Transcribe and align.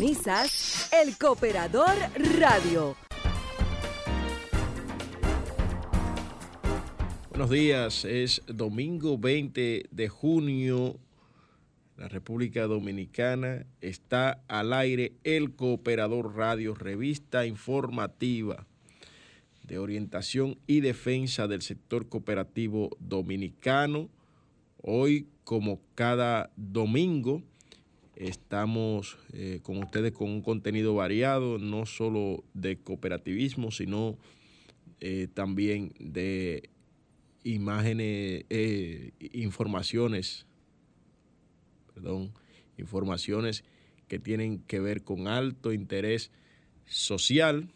El 0.00 1.18
Cooperador 1.18 1.90
Radio. 2.38 2.94
Buenos 7.30 7.50
días, 7.50 8.04
es 8.04 8.40
domingo 8.46 9.18
20 9.18 9.86
de 9.90 10.08
junio. 10.08 11.00
La 11.96 12.06
República 12.06 12.68
Dominicana 12.68 13.66
está 13.80 14.40
al 14.46 14.72
aire 14.72 15.14
El 15.24 15.56
Cooperador 15.56 16.36
Radio, 16.36 16.76
revista 16.76 17.44
informativa 17.44 18.68
de 19.64 19.80
orientación 19.80 20.58
y 20.68 20.78
defensa 20.78 21.48
del 21.48 21.62
sector 21.62 22.08
cooperativo 22.08 22.90
dominicano. 23.00 24.08
Hoy, 24.80 25.26
como 25.42 25.80
cada 25.96 26.52
domingo, 26.54 27.42
Estamos 28.18 29.16
eh, 29.32 29.60
con 29.62 29.76
ustedes 29.76 30.10
con 30.10 30.28
un 30.28 30.42
contenido 30.42 30.92
variado, 30.92 31.60
no 31.60 31.86
solo 31.86 32.42
de 32.52 32.76
cooperativismo, 32.76 33.70
sino 33.70 34.18
eh, 34.98 35.28
también 35.32 35.92
de 36.00 36.68
imágenes, 37.44 38.44
eh, 38.50 39.12
informaciones, 39.20 40.46
perdón, 41.94 42.32
informaciones 42.76 43.62
que 44.08 44.18
tienen 44.18 44.58
que 44.62 44.80
ver 44.80 45.04
con 45.04 45.28
alto 45.28 45.72
interés 45.72 46.32
social. 46.86 47.70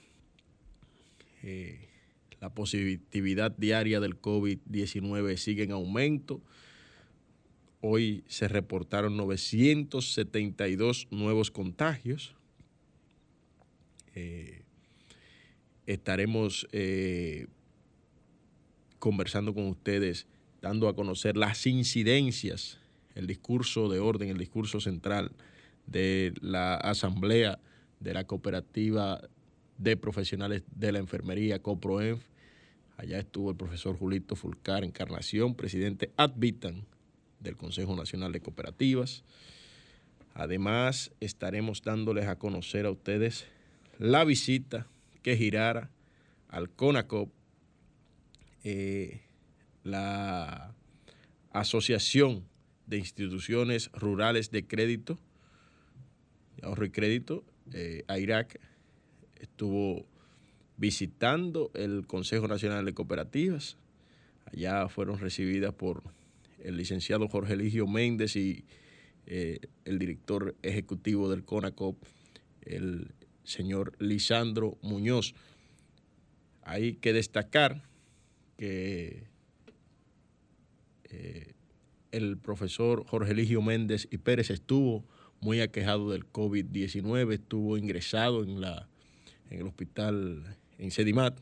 la 2.41 2.53
positividad 2.53 3.53
diaria 3.57 4.01
del 4.01 4.21
COVID-19 4.21 5.37
sigue 5.37 5.63
en 5.63 5.71
aumento 5.71 6.43
Hoy 7.85 8.23
se 8.29 8.47
reportaron 8.47 9.17
972 9.17 11.09
nuevos 11.11 11.51
contagios. 11.51 12.37
Eh, 14.15 14.63
estaremos 15.87 16.69
eh, 16.71 17.49
conversando 19.01 19.53
con 19.53 19.67
ustedes, 19.67 20.29
dando 20.61 20.87
a 20.89 20.95
conocer 20.95 21.37
las 21.37 21.67
incidencias, 21.67 22.79
el 23.17 23.27
discurso 23.27 23.89
de 23.89 23.99
orden, 23.99 24.29
el 24.29 24.39
discurso 24.39 24.81
central 24.81 25.33
de 25.89 26.35
la 26.41 26.77
Asamblea 26.77 27.59
de 27.99 28.15
la 28.15 28.29
Cooperativa 28.29 29.21
de 29.79 29.97
Profesionales 29.97 30.63
de 30.73 30.93
la 30.93 31.01
Enfermería, 31.01 31.61
CoproEnf. 31.61 32.23
Allá 32.97 33.19
estuvo 33.19 33.51
el 33.51 33.57
profesor 33.57 33.99
Julito 33.99 34.37
Fulcar, 34.37 34.85
Encarnación, 34.85 35.57
presidente 35.57 36.13
Advitan 36.17 36.87
del 37.43 37.57
Consejo 37.57 37.95
Nacional 37.97 38.33
de 38.33 38.41
Cooperativas. 38.41 39.25
Además, 40.35 41.13
estaremos 41.21 41.83
dándoles 41.83 42.27
a 42.27 42.39
conocer 42.39 42.87
a 42.87 42.91
ustedes 42.91 43.47
la 43.99 44.25
visita 44.25 44.87
que 45.23 45.37
girara 45.37 45.91
al 46.49 46.71
CONACOP, 46.71 47.31
eh, 48.65 49.21
la 49.85 50.75
Asociación 51.51 52.45
de 52.87 52.99
Instituciones 52.99 53.91
Rurales 53.93 54.51
de 54.51 54.67
Crédito, 54.67 55.19
Ahorro 56.63 56.85
y 56.85 56.91
Crédito, 56.91 57.45
eh, 57.73 58.05
AIRAC, 58.09 58.61
estuvo 59.41 60.07
visitando 60.77 61.71
el 61.75 62.07
Consejo 62.07 62.49
Nacional 62.49 62.85
de 62.85 62.95
Cooperativas. 62.95 63.77
Allá 64.47 64.89
fueron 64.89 65.19
recibidas 65.19 65.73
por 65.75 66.03
el 66.63 66.77
licenciado 66.77 67.29
Jorge 67.29 67.55
Eligio 67.55 67.87
Méndez 67.87 68.37
y 68.37 68.65
eh, 69.27 69.61
el 69.85 69.99
director 69.99 70.57
ejecutivo 70.63 71.31
del 71.31 71.45
CONACOP, 71.45 72.03
el 72.63 73.13
señor 73.45 73.93
Lisandro 73.99 74.79
Muñoz. 74.83 75.35
Hay 76.63 76.95
que 76.95 77.13
destacar 77.13 77.83
que 78.57 79.25
eh, 81.05 81.55
el 82.13 82.39
profesor 82.39 83.05
Jorge 83.07 83.33
Eligio 83.33 83.63
Méndez 83.63 84.07
y 84.11 84.19
Pérez 84.19 84.51
estuvo 84.51 85.05
muy 85.41 85.61
aquejado 85.61 86.11
del 86.11 86.31
COVID-19, 86.31 87.33
estuvo 87.33 87.77
ingresado 87.77 88.45
en, 88.45 88.61
la, 88.61 88.89
en 89.51 89.61
el 89.61 89.67
hospital 89.67 90.57
en 90.79 90.91
Sedimat, 90.91 91.39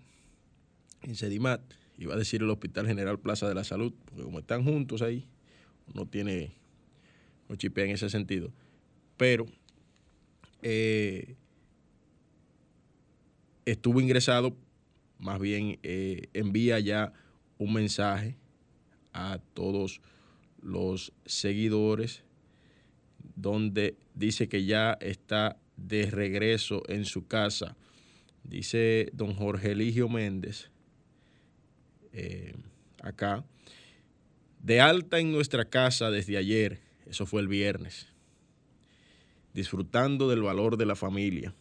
en 1.02 1.16
Sedimat, 1.16 1.60
iba 2.00 2.14
a 2.14 2.16
decir 2.16 2.40
el 2.40 2.50
Hospital 2.50 2.86
General 2.86 3.20
Plaza 3.20 3.46
de 3.46 3.54
la 3.54 3.62
Salud, 3.62 3.92
porque 4.06 4.24
como 4.24 4.38
están 4.38 4.64
juntos 4.64 5.02
ahí, 5.02 5.28
no 5.94 6.06
tiene, 6.06 6.50
no 7.48 7.56
en 7.60 7.90
ese 7.90 8.08
sentido. 8.08 8.50
Pero 9.18 9.46
eh, 10.62 11.36
estuvo 13.66 14.00
ingresado, 14.00 14.56
más 15.18 15.38
bien 15.38 15.78
eh, 15.82 16.28
envía 16.32 16.80
ya 16.80 17.12
un 17.58 17.74
mensaje 17.74 18.36
a 19.12 19.38
todos 19.52 20.00
los 20.62 21.12
seguidores 21.26 22.24
donde 23.36 23.98
dice 24.14 24.48
que 24.48 24.64
ya 24.64 24.96
está 25.00 25.58
de 25.76 26.10
regreso 26.10 26.82
en 26.88 27.04
su 27.04 27.26
casa. 27.26 27.76
Dice 28.42 29.10
don 29.12 29.34
Jorge 29.34 29.72
Eligio 29.72 30.08
Méndez, 30.08 30.70
eh, 32.12 32.54
acá, 33.02 33.44
de 34.62 34.80
alta 34.80 35.18
en 35.18 35.32
nuestra 35.32 35.64
casa 35.64 36.10
desde 36.10 36.36
ayer, 36.36 36.80
eso 37.06 37.26
fue 37.26 37.40
el 37.40 37.48
viernes, 37.48 38.08
disfrutando 39.54 40.28
del 40.28 40.42
valor 40.42 40.76
de 40.76 40.86
la 40.86 40.96
familia. 40.96 41.54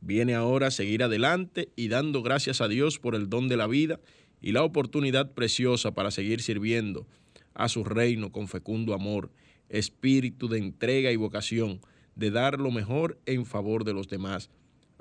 Viene 0.00 0.34
ahora 0.34 0.66
a 0.66 0.70
seguir 0.70 1.02
adelante 1.02 1.70
y 1.76 1.88
dando 1.88 2.22
gracias 2.22 2.60
a 2.60 2.68
Dios 2.68 2.98
por 2.98 3.14
el 3.14 3.30
don 3.30 3.48
de 3.48 3.56
la 3.56 3.66
vida 3.66 4.00
y 4.40 4.52
la 4.52 4.64
oportunidad 4.64 5.32
preciosa 5.32 5.92
para 5.92 6.10
seguir 6.10 6.42
sirviendo 6.42 7.06
a 7.54 7.68
su 7.68 7.84
reino 7.84 8.32
con 8.32 8.48
fecundo 8.48 8.94
amor, 8.94 9.30
espíritu 9.68 10.48
de 10.48 10.58
entrega 10.58 11.12
y 11.12 11.16
vocación, 11.16 11.80
de 12.16 12.30
dar 12.30 12.60
lo 12.60 12.70
mejor 12.70 13.18
en 13.26 13.46
favor 13.46 13.84
de 13.84 13.94
los 13.94 14.08
demás, 14.08 14.50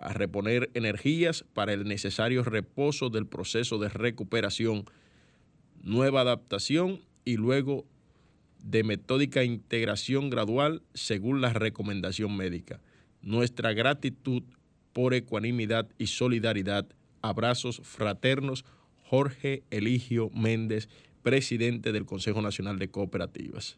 a 0.01 0.13
reponer 0.13 0.69
energías 0.73 1.45
para 1.53 1.73
el 1.73 1.85
necesario 1.85 2.43
reposo 2.43 3.09
del 3.09 3.27
proceso 3.27 3.77
de 3.77 3.89
recuperación, 3.89 4.85
nueva 5.83 6.21
adaptación 6.21 7.01
y 7.23 7.37
luego 7.37 7.85
de 8.63 8.83
metódica 8.83 9.43
integración 9.43 10.29
gradual 10.29 10.81
según 10.93 11.41
la 11.41 11.53
recomendación 11.53 12.35
médica. 12.35 12.81
Nuestra 13.21 13.73
gratitud 13.73 14.43
por 14.93 15.13
ecuanimidad 15.13 15.87
y 15.97 16.07
solidaridad. 16.07 16.87
Abrazos 17.21 17.81
fraternos, 17.83 18.65
Jorge 19.03 19.63
Eligio 19.69 20.29
Méndez, 20.31 20.89
presidente 21.21 21.91
del 21.91 22.05
Consejo 22.05 22.41
Nacional 22.41 22.79
de 22.79 22.89
Cooperativas. 22.89 23.77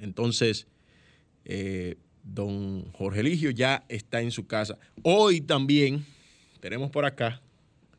Entonces, 0.00 0.66
eh, 1.44 1.96
don 2.22 2.90
Jorge 2.92 3.20
Eligio 3.20 3.50
ya 3.50 3.84
está 3.88 4.20
en 4.20 4.30
su 4.30 4.46
casa. 4.46 4.78
Hoy 5.02 5.40
también 5.40 6.04
tenemos 6.60 6.90
por 6.90 7.04
acá 7.04 7.40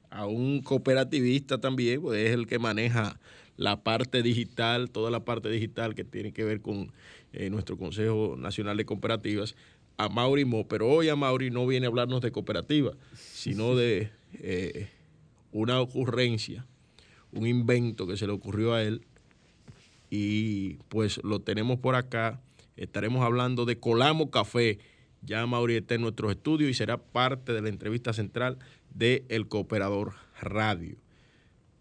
a 0.09 0.25
un 0.25 0.61
cooperativista 0.61 1.59
también, 1.59 2.01
pues 2.01 2.19
es 2.19 2.31
el 2.31 2.47
que 2.47 2.59
maneja 2.59 3.19
la 3.57 3.83
parte 3.83 4.21
digital, 4.21 4.89
toda 4.89 5.11
la 5.11 5.25
parte 5.25 5.49
digital 5.49 5.95
que 5.95 6.03
tiene 6.03 6.31
que 6.31 6.43
ver 6.43 6.61
con 6.61 6.91
eh, 7.33 7.49
nuestro 7.49 7.77
Consejo 7.77 8.35
Nacional 8.37 8.77
de 8.77 8.85
Cooperativas, 8.85 9.55
a 9.97 10.09
Mauri 10.09 10.45
Mo, 10.45 10.67
pero 10.67 10.87
hoy 10.87 11.09
a 11.09 11.15
Mauri 11.15 11.51
no 11.51 11.67
viene 11.67 11.85
a 11.85 11.89
hablarnos 11.89 12.21
de 12.21 12.31
cooperativa, 12.31 12.93
sino 13.15 13.75
de 13.75 14.09
eh, 14.39 14.87
una 15.51 15.79
ocurrencia, 15.81 16.65
un 17.31 17.47
invento 17.47 18.07
que 18.07 18.17
se 18.17 18.25
le 18.25 18.33
ocurrió 18.33 18.73
a 18.73 18.83
él 18.83 19.01
y 20.09 20.75
pues 20.89 21.19
lo 21.23 21.39
tenemos 21.39 21.79
por 21.79 21.95
acá. 21.95 22.39
Estaremos 22.75 23.23
hablando 23.23 23.65
de 23.65 23.79
Colamo 23.79 24.31
Café. 24.31 24.79
Ya 25.21 25.45
Mauri 25.45 25.75
está 25.75 25.95
en 25.95 26.01
nuestros 26.01 26.31
estudios 26.31 26.69
y 26.69 26.73
será 26.73 26.97
parte 26.97 27.53
de 27.53 27.61
la 27.61 27.69
entrevista 27.69 28.13
central 28.13 28.59
de 28.93 29.25
El 29.29 29.47
Cooperador 29.47 30.13
Radio. 30.41 30.97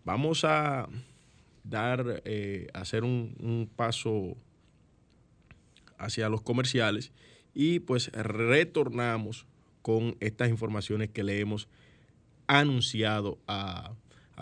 Vamos 0.05 0.45
a 0.45 0.89
dar, 1.65 2.23
eh, 2.25 2.69
hacer 2.75 3.05
un, 3.05 3.71
paso 3.77 4.37
hacia 5.99 6.29
los 6.29 6.43
comerciales 6.43 7.13
y 7.55 7.81
pues 7.81 8.11
retornamos 8.13 9.47
con 9.83 10.17
estas 10.21 10.49
informaciones 10.49 11.11
que 11.11 11.23
le 11.23 11.41
hemos 11.41 11.69
anunciado 12.47 13.39
a, 13.47 13.95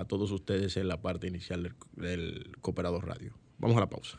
todos 0.08 0.30
ustedes 0.30 0.78
en 0.78 0.88
la 0.88 1.02
parte 1.02 1.26
inicial 1.26 1.74
del, 1.92 2.56
Cooperador 2.62 3.06
Radio. 3.06 3.34
Vamos 3.58 3.76
a 3.76 3.80
la 3.80 3.90
pausa. 3.90 4.18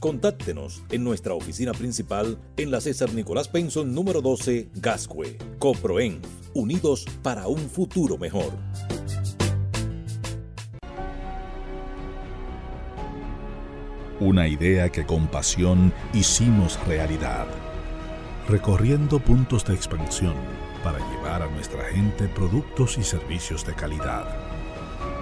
Contáctenos 0.00 0.82
en 0.90 1.02
nuestra 1.04 1.32
oficina 1.32 1.72
principal 1.72 2.38
en 2.58 2.70
la 2.70 2.82
César 2.82 3.14
Nicolás 3.14 3.48
Penson 3.48 3.94
número 3.94 4.20
12, 4.20 4.68
Gascue. 4.74 5.38
Coproen, 5.58 6.20
unidos 6.52 7.06
para 7.22 7.46
un 7.46 7.58
futuro 7.58 8.18
mejor. 8.18 8.52
Una 14.20 14.48
idea 14.48 14.90
que 14.90 15.06
con 15.06 15.28
pasión 15.28 15.92
hicimos 16.12 16.78
realidad, 16.86 17.46
recorriendo 18.48 19.18
puntos 19.18 19.64
de 19.64 19.74
expansión 19.74 20.34
para 20.84 20.98
llevar 21.10 21.42
a 21.42 21.50
nuestra 21.50 21.84
gente 21.84 22.28
productos 22.28 22.98
y 22.98 23.02
servicios 23.02 23.64
de 23.64 23.74
calidad. 23.74 24.26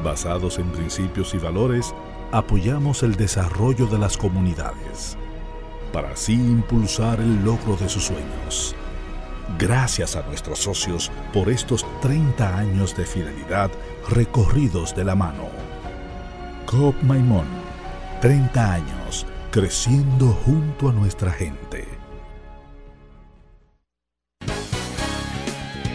Basados 0.03 0.59
en 0.59 0.71
principios 0.71 1.33
y 1.35 1.39
valores, 1.39 1.95
apoyamos 2.35 3.05
el 3.05 3.15
desarrollo 3.15 3.87
de 3.87 3.97
las 3.97 4.17
comunidades, 4.17 5.17
para 5.93 6.11
así 6.11 6.35
impulsar 6.35 7.21
el 7.21 7.45
logro 7.45 7.77
de 7.77 7.89
sus 7.89 8.07
sueños. 8.07 8.75
Gracias 9.57 10.17
a 10.17 10.23
nuestros 10.23 10.59
socios 10.59 11.13
por 11.33 11.49
estos 11.49 11.87
30 12.01 12.59
años 12.59 12.97
de 12.97 13.05
fidelidad 13.07 13.71
recorridos 14.09 14.97
de 14.97 15.05
la 15.05 15.15
mano. 15.15 15.45
COP 16.67 17.01
Maimón 17.05 17.47
30 18.21 18.73
años 18.73 19.27
creciendo 19.53 20.33
junto 20.45 20.89
a 20.89 20.93
nuestra 20.93 21.31
gente. 21.31 21.94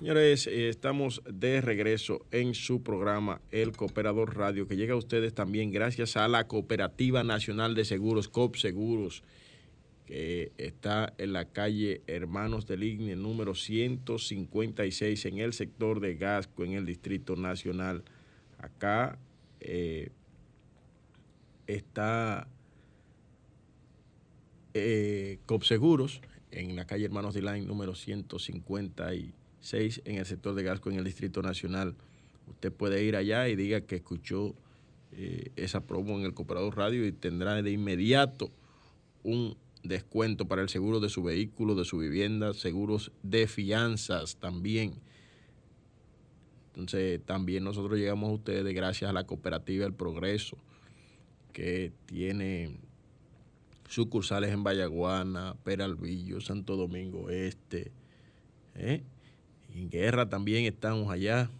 Señores, 0.00 0.46
eh, 0.46 0.70
estamos 0.70 1.20
de 1.30 1.60
regreso 1.60 2.24
en 2.30 2.54
su 2.54 2.82
programa 2.82 3.42
El 3.50 3.72
Cooperador 3.72 4.34
Radio, 4.34 4.66
que 4.66 4.76
llega 4.76 4.94
a 4.94 4.96
ustedes 4.96 5.34
también 5.34 5.70
gracias 5.72 6.16
a 6.16 6.26
la 6.26 6.46
Cooperativa 6.46 7.22
Nacional 7.22 7.74
de 7.74 7.84
Seguros, 7.84 8.30
COP 8.30 8.56
Seguros, 8.56 9.22
que 10.06 10.52
está 10.56 11.12
en 11.18 11.34
la 11.34 11.44
calle 11.44 12.00
Hermanos 12.06 12.66
del 12.66 12.82
Igne, 12.82 13.14
número 13.14 13.54
156, 13.54 15.26
en 15.26 15.36
el 15.36 15.52
sector 15.52 16.00
de 16.00 16.14
Gasco, 16.14 16.64
en 16.64 16.72
el 16.72 16.86
Distrito 16.86 17.36
Nacional. 17.36 18.02
Acá 18.56 19.18
eh, 19.60 20.12
está 21.66 22.48
eh, 24.72 25.40
COPSeguros 25.44 26.22
en 26.52 26.74
la 26.74 26.86
calle 26.86 27.04
Hermanos 27.04 27.34
de 27.34 27.42
Line 27.42 27.66
número 27.66 27.94
156 27.94 29.39
en 29.72 30.16
el 30.16 30.26
sector 30.26 30.54
de 30.54 30.62
Gasco 30.62 30.90
en 30.90 30.98
el 30.98 31.04
Distrito 31.04 31.42
Nacional. 31.42 31.94
Usted 32.48 32.72
puede 32.72 33.04
ir 33.04 33.16
allá 33.16 33.48
y 33.48 33.56
diga 33.56 33.82
que 33.82 33.96
escuchó 33.96 34.54
eh, 35.12 35.52
esa 35.56 35.86
promo 35.86 36.18
en 36.18 36.24
el 36.24 36.34
Cooperador 36.34 36.76
Radio 36.76 37.06
y 37.06 37.12
tendrá 37.12 37.60
de 37.62 37.70
inmediato 37.70 38.50
un 39.22 39.56
descuento 39.82 40.46
para 40.46 40.62
el 40.62 40.68
seguro 40.68 41.00
de 41.00 41.08
su 41.08 41.22
vehículo, 41.22 41.74
de 41.74 41.84
su 41.84 41.98
vivienda, 41.98 42.54
seguros 42.54 43.12
de 43.22 43.46
fianzas 43.46 44.36
también. 44.36 44.94
Entonces 46.68 47.20
también 47.24 47.64
nosotros 47.64 47.98
llegamos 47.98 48.30
a 48.30 48.34
ustedes 48.34 48.74
gracias 48.74 49.10
a 49.10 49.12
la 49.12 49.24
cooperativa 49.24 49.86
El 49.86 49.94
Progreso, 49.94 50.56
que 51.52 51.92
tiene 52.06 52.78
sucursales 53.88 54.52
en 54.52 54.62
Vallaguana, 54.62 55.56
Peralvillo, 55.64 56.40
Santo 56.40 56.76
Domingo 56.76 57.28
Este. 57.28 57.90
¿eh? 58.76 59.02
En 59.74 59.90
guerra 59.90 60.28
también 60.28 60.64
estamos 60.64 61.12
allá. 61.12 61.50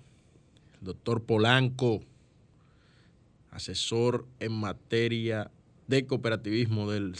El 0.81 0.87
doctor 0.87 1.23
Polanco, 1.23 2.01
asesor 3.51 4.27
en 4.39 4.53
materia 4.53 5.51
de 5.87 6.07
cooperativismo 6.07 6.91
del, 6.91 7.15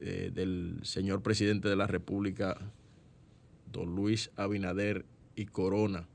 eh, 0.00 0.30
del 0.34 0.80
señor 0.82 1.22
presidente 1.22 1.68
de 1.68 1.76
la 1.76 1.86
República, 1.86 2.58
don 3.72 3.94
Luis 3.94 4.30
Abinader 4.36 5.04
y 5.36 5.46
Corona. 5.46 6.06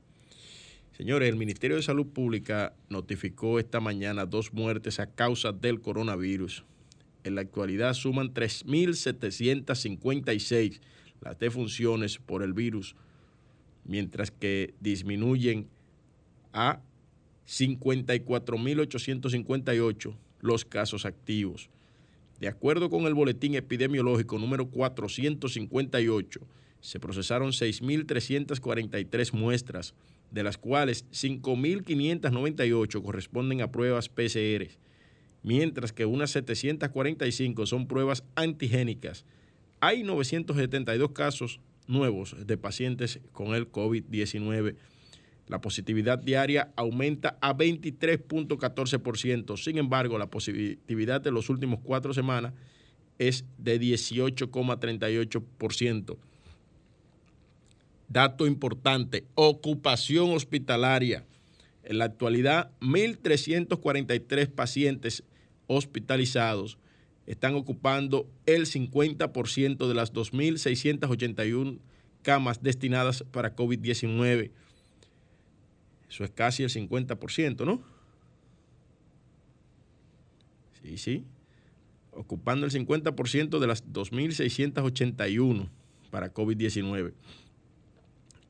Señores, 0.96 1.28
el 1.28 1.36
Ministerio 1.36 1.76
de 1.76 1.82
Salud 1.82 2.06
Pública 2.06 2.72
notificó 2.88 3.58
esta 3.58 3.80
mañana 3.80 4.26
dos 4.26 4.52
muertes 4.52 5.00
a 5.00 5.06
causa 5.06 5.50
del 5.50 5.80
coronavirus. 5.80 6.64
En 7.24 7.34
la 7.34 7.40
actualidad 7.40 7.94
suman 7.94 8.32
3.756 8.32 10.80
las 11.20 11.36
defunciones 11.38 12.18
por 12.18 12.44
el 12.44 12.52
virus, 12.52 12.94
mientras 13.84 14.30
que 14.30 14.74
disminuyen 14.80 15.68
a 16.52 16.80
54.858 17.46 20.16
los 20.40 20.64
casos 20.64 21.04
activos. 21.04 21.68
De 22.40 22.48
acuerdo 22.48 22.90
con 22.90 23.06
el 23.06 23.14
boletín 23.14 23.54
epidemiológico 23.54 24.36
número 24.38 24.68
458, 24.68 26.40
se 26.80 26.98
procesaron 27.00 27.52
6.343 27.52 29.32
muestras 29.32 29.94
de 30.30 30.42
las 30.42 30.58
cuales 30.58 31.06
5.598 31.12 33.02
corresponden 33.02 33.62
a 33.62 33.70
pruebas 33.70 34.08
PCR, 34.08 34.68
mientras 35.42 35.92
que 35.92 36.06
unas 36.06 36.32
745 36.32 37.66
son 37.66 37.86
pruebas 37.86 38.24
antigénicas. 38.34 39.24
Hay 39.80 40.02
972 40.02 41.12
casos 41.12 41.60
nuevos 41.86 42.34
de 42.46 42.56
pacientes 42.56 43.20
con 43.32 43.54
el 43.54 43.70
COVID-19. 43.70 44.76
La 45.46 45.60
positividad 45.60 46.18
diaria 46.18 46.72
aumenta 46.76 47.36
a 47.40 47.54
23.14%. 47.54 49.62
Sin 49.62 49.78
embargo, 49.78 50.18
la 50.18 50.30
positividad 50.30 51.20
de 51.20 51.30
los 51.30 51.48
últimos 51.50 51.78
cuatro 51.82 52.14
semanas 52.14 52.54
es 53.18 53.44
de 53.58 53.78
18,38%. 53.80 56.16
Dato 58.08 58.46
importante, 58.46 59.26
ocupación 59.34 60.30
hospitalaria. 60.30 61.26
En 61.82 61.98
la 61.98 62.06
actualidad, 62.06 62.70
1.343 62.80 64.48
pacientes 64.48 65.22
hospitalizados 65.66 66.78
están 67.26 67.54
ocupando 67.54 68.28
el 68.46 68.66
50% 68.66 69.88
de 69.88 69.94
las 69.94 70.12
2.681 70.12 71.78
camas 72.22 72.62
destinadas 72.62 73.24
para 73.30 73.54
COVID-19. 73.54 74.50
Eso 76.08 76.24
es 76.24 76.30
casi 76.30 76.62
el 76.62 76.70
50%, 76.70 77.64
¿no? 77.64 77.82
Sí, 80.82 80.98
sí. 80.98 81.24
Ocupando 82.12 82.66
el 82.66 82.72
50% 82.72 83.58
de 83.58 83.66
las 83.66 83.84
2.681 83.90 85.68
para 86.10 86.32
COVID-19. 86.32 87.12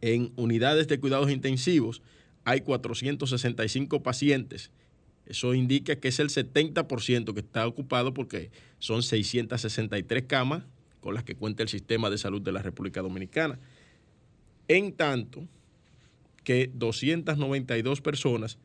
En 0.00 0.32
unidades 0.36 0.86
de 0.88 1.00
cuidados 1.00 1.30
intensivos 1.30 2.02
hay 2.44 2.60
465 2.60 4.02
pacientes. 4.02 4.70
Eso 5.26 5.54
indica 5.54 5.96
que 5.96 6.08
es 6.08 6.18
el 6.20 6.28
70% 6.28 7.32
que 7.32 7.40
está 7.40 7.66
ocupado 7.66 8.12
porque 8.12 8.50
son 8.78 9.02
663 9.02 10.24
camas 10.24 10.64
con 11.00 11.14
las 11.14 11.24
que 11.24 11.34
cuenta 11.34 11.62
el 11.62 11.68
sistema 11.68 12.10
de 12.10 12.18
salud 12.18 12.42
de 12.42 12.52
la 12.52 12.62
República 12.62 13.00
Dominicana. 13.02 13.58
En 14.68 14.92
tanto 14.92 15.46
que 16.44 16.70
292 16.74 18.00
personas 18.00 18.58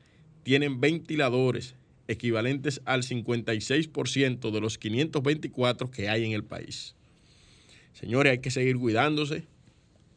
tienen 0.44 0.80
ventiladores 0.80 1.75
equivalentes 2.08 2.82
al 2.86 3.04
56% 3.04 4.51
de 4.51 4.62
los 4.62 4.78
524 4.78 5.92
que 5.92 6.10
hay 6.10 6.25
en 6.25 6.32
el 6.32 6.44
país. 6.44 6.96
Señores, 7.94 8.32
hay 8.32 8.39
que 8.39 8.51
seguir 8.51 8.78
cuidándose, 8.78 9.46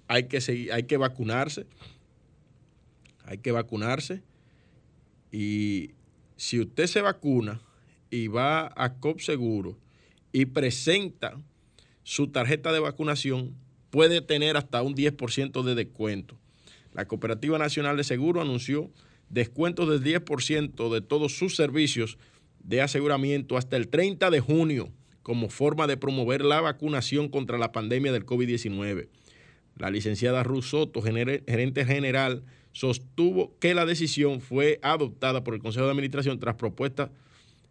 hay 0.09 0.25
que, 0.25 0.41
seguir, 0.41 0.73
hay 0.73 0.85
que 0.85 0.97
vacunarse. 0.97 1.67
Hay 3.25 3.39
que 3.39 3.53
vacunarse. 3.53 4.23
Y 5.31 5.91
si 6.43 6.59
usted 6.59 6.89
se 6.89 7.01
vacuna 7.01 7.61
y 8.11 8.27
va 8.27 8.73
a 8.75 8.95
COP 8.95 9.21
Seguro 9.21 9.79
y 10.33 10.47
presenta 10.47 11.41
su 12.03 12.33
tarjeta 12.33 12.73
de 12.73 12.81
vacunación, 12.81 13.55
puede 13.91 14.23
tener 14.23 14.57
hasta 14.57 14.83
un 14.83 14.97
10% 14.97 15.63
de 15.63 15.77
descuento. 15.77 16.37
La 16.95 17.07
Cooperativa 17.07 17.59
Nacional 17.59 17.97
de 17.97 18.03
Seguro 18.03 18.41
anunció 18.41 18.91
descuentos 19.29 19.89
del 19.89 20.03
10% 20.03 20.93
de 20.93 21.01
todos 21.01 21.39
sus 21.39 21.55
servicios 21.55 22.19
de 22.59 22.83
aseguramiento 22.83 23.57
hasta 23.57 23.77
el 23.77 23.87
30 23.87 24.29
de 24.31 24.41
junio 24.41 24.91
como 25.23 25.49
forma 25.49 25.87
de 25.87 25.97
promover 25.97 26.45
la 26.45 26.61
vacunación 26.61 27.29
contra 27.29 27.57
la 27.57 27.71
pandemia 27.71 28.11
del 28.11 28.27
COVID-19. 28.27 29.07
La 29.77 29.91
licenciada 29.91 30.43
Ruth 30.43 30.65
Soto, 30.65 31.03
gerente 31.03 31.85
general, 31.85 32.43
sostuvo 32.73 33.57
que 33.59 33.75
la 33.75 33.87
decisión 33.87 34.41
fue 34.41 34.81
adoptada 34.83 35.45
por 35.45 35.55
el 35.55 35.61
Consejo 35.61 35.87
de 35.87 35.93
Administración 35.93 36.41
tras 36.41 36.57
propuesta 36.57 37.11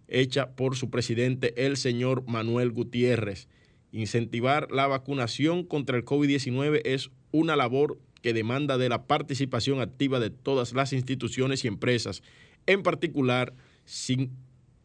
hecha 0.08 0.52
por 0.52 0.76
su 0.76 0.90
presidente, 0.90 1.66
el 1.66 1.78
señor 1.78 2.24
Manuel 2.28 2.72
Gutiérrez. 2.72 3.48
Incentivar 3.92 4.72
la 4.72 4.88
vacunación 4.88 5.64
contra 5.64 5.98
el 5.98 6.06
COVID-19 6.06 6.82
es 6.86 7.10
una 7.32 7.56
labor 7.56 7.98
que 8.22 8.34
demanda 8.34 8.78
de 8.78 8.90
la 8.90 9.08
participación 9.08 9.82
activa 9.82 10.20
de 10.20 10.30
todas 10.30 10.74
las 10.74 10.94
instituciones 10.94 11.66
y 11.66 11.68
empresas, 11.68 12.22
en 12.68 12.84
particular 12.84 13.54
sin, 13.86 14.32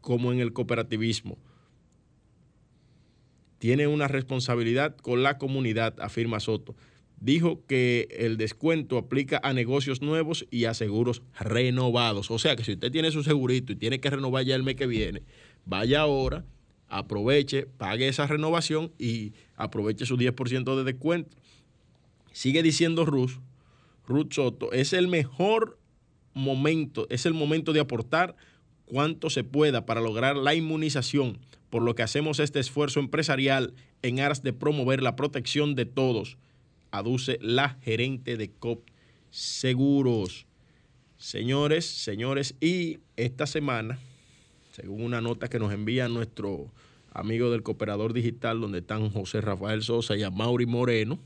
como 0.00 0.32
en 0.32 0.40
el 0.40 0.52
cooperativismo. 0.52 1.38
Tiene 3.58 3.86
una 3.86 4.08
responsabilidad 4.08 4.96
con 4.96 5.22
la 5.22 5.38
comunidad, 5.38 6.00
afirma 6.00 6.40
Soto 6.40 6.76
dijo 7.20 7.64
que 7.66 8.08
el 8.10 8.36
descuento 8.36 8.98
aplica 8.98 9.40
a 9.42 9.52
negocios 9.52 10.02
nuevos 10.02 10.46
y 10.50 10.66
a 10.66 10.74
seguros 10.74 11.22
renovados. 11.38 12.30
O 12.30 12.38
sea 12.38 12.56
que 12.56 12.64
si 12.64 12.72
usted 12.72 12.92
tiene 12.92 13.10
su 13.10 13.22
segurito 13.22 13.72
y 13.72 13.76
tiene 13.76 14.00
que 14.00 14.10
renovar 14.10 14.44
ya 14.44 14.54
el 14.54 14.62
mes 14.62 14.76
que 14.76 14.86
viene, 14.86 15.22
vaya 15.64 16.00
ahora, 16.00 16.44
aproveche, 16.88 17.66
pague 17.66 18.08
esa 18.08 18.26
renovación 18.26 18.92
y 18.98 19.32
aproveche 19.56 20.06
su 20.06 20.16
10% 20.16 20.76
de 20.76 20.84
descuento. 20.84 21.36
Sigue 22.32 22.62
diciendo 22.62 23.06
Ruth, 23.06 23.40
Ruth 24.06 24.32
Soto, 24.32 24.72
es 24.72 24.92
el 24.92 25.08
mejor 25.08 25.78
momento, 26.34 27.06
es 27.08 27.24
el 27.24 27.32
momento 27.32 27.72
de 27.72 27.80
aportar 27.80 28.36
cuanto 28.84 29.30
se 29.30 29.42
pueda 29.42 29.86
para 29.86 30.00
lograr 30.00 30.36
la 30.36 30.54
inmunización, 30.54 31.38
por 31.70 31.82
lo 31.82 31.94
que 31.94 32.02
hacemos 32.02 32.38
este 32.38 32.60
esfuerzo 32.60 33.00
empresarial 33.00 33.74
en 34.02 34.20
aras 34.20 34.42
de 34.42 34.52
promover 34.52 35.02
la 35.02 35.16
protección 35.16 35.74
de 35.74 35.86
todos 35.86 36.36
aduce 36.98 37.38
la 37.40 37.70
gerente 37.82 38.36
de 38.36 38.50
COP 38.50 38.88
Seguros. 39.30 40.46
Señores, 41.18 41.86
señores, 41.86 42.54
y 42.60 42.98
esta 43.16 43.46
semana, 43.46 43.98
según 44.72 45.02
una 45.02 45.20
nota 45.20 45.48
que 45.48 45.58
nos 45.58 45.72
envía 45.72 46.08
nuestro 46.08 46.70
amigo 47.12 47.50
del 47.50 47.62
Cooperador 47.62 48.12
Digital, 48.12 48.60
donde 48.60 48.78
están 48.78 49.10
José 49.10 49.40
Rafael 49.40 49.82
Sosa 49.82 50.16
y 50.16 50.22
a 50.22 50.30
Mauri 50.30 50.66
Moreno, 50.66 51.18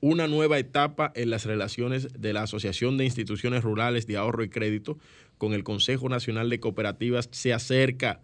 una 0.00 0.26
nueva 0.26 0.58
etapa 0.58 1.12
en 1.14 1.28
las 1.28 1.44
relaciones 1.44 2.08
de 2.18 2.32
la 2.32 2.42
Asociación 2.42 2.96
de 2.96 3.04
Instituciones 3.04 3.62
Rurales 3.62 4.06
de 4.06 4.16
Ahorro 4.16 4.42
y 4.42 4.48
Crédito 4.48 4.98
con 5.36 5.52
el 5.52 5.62
Consejo 5.62 6.08
Nacional 6.08 6.48
de 6.48 6.60
Cooperativas 6.60 7.28
se 7.32 7.52
acerca 7.52 8.20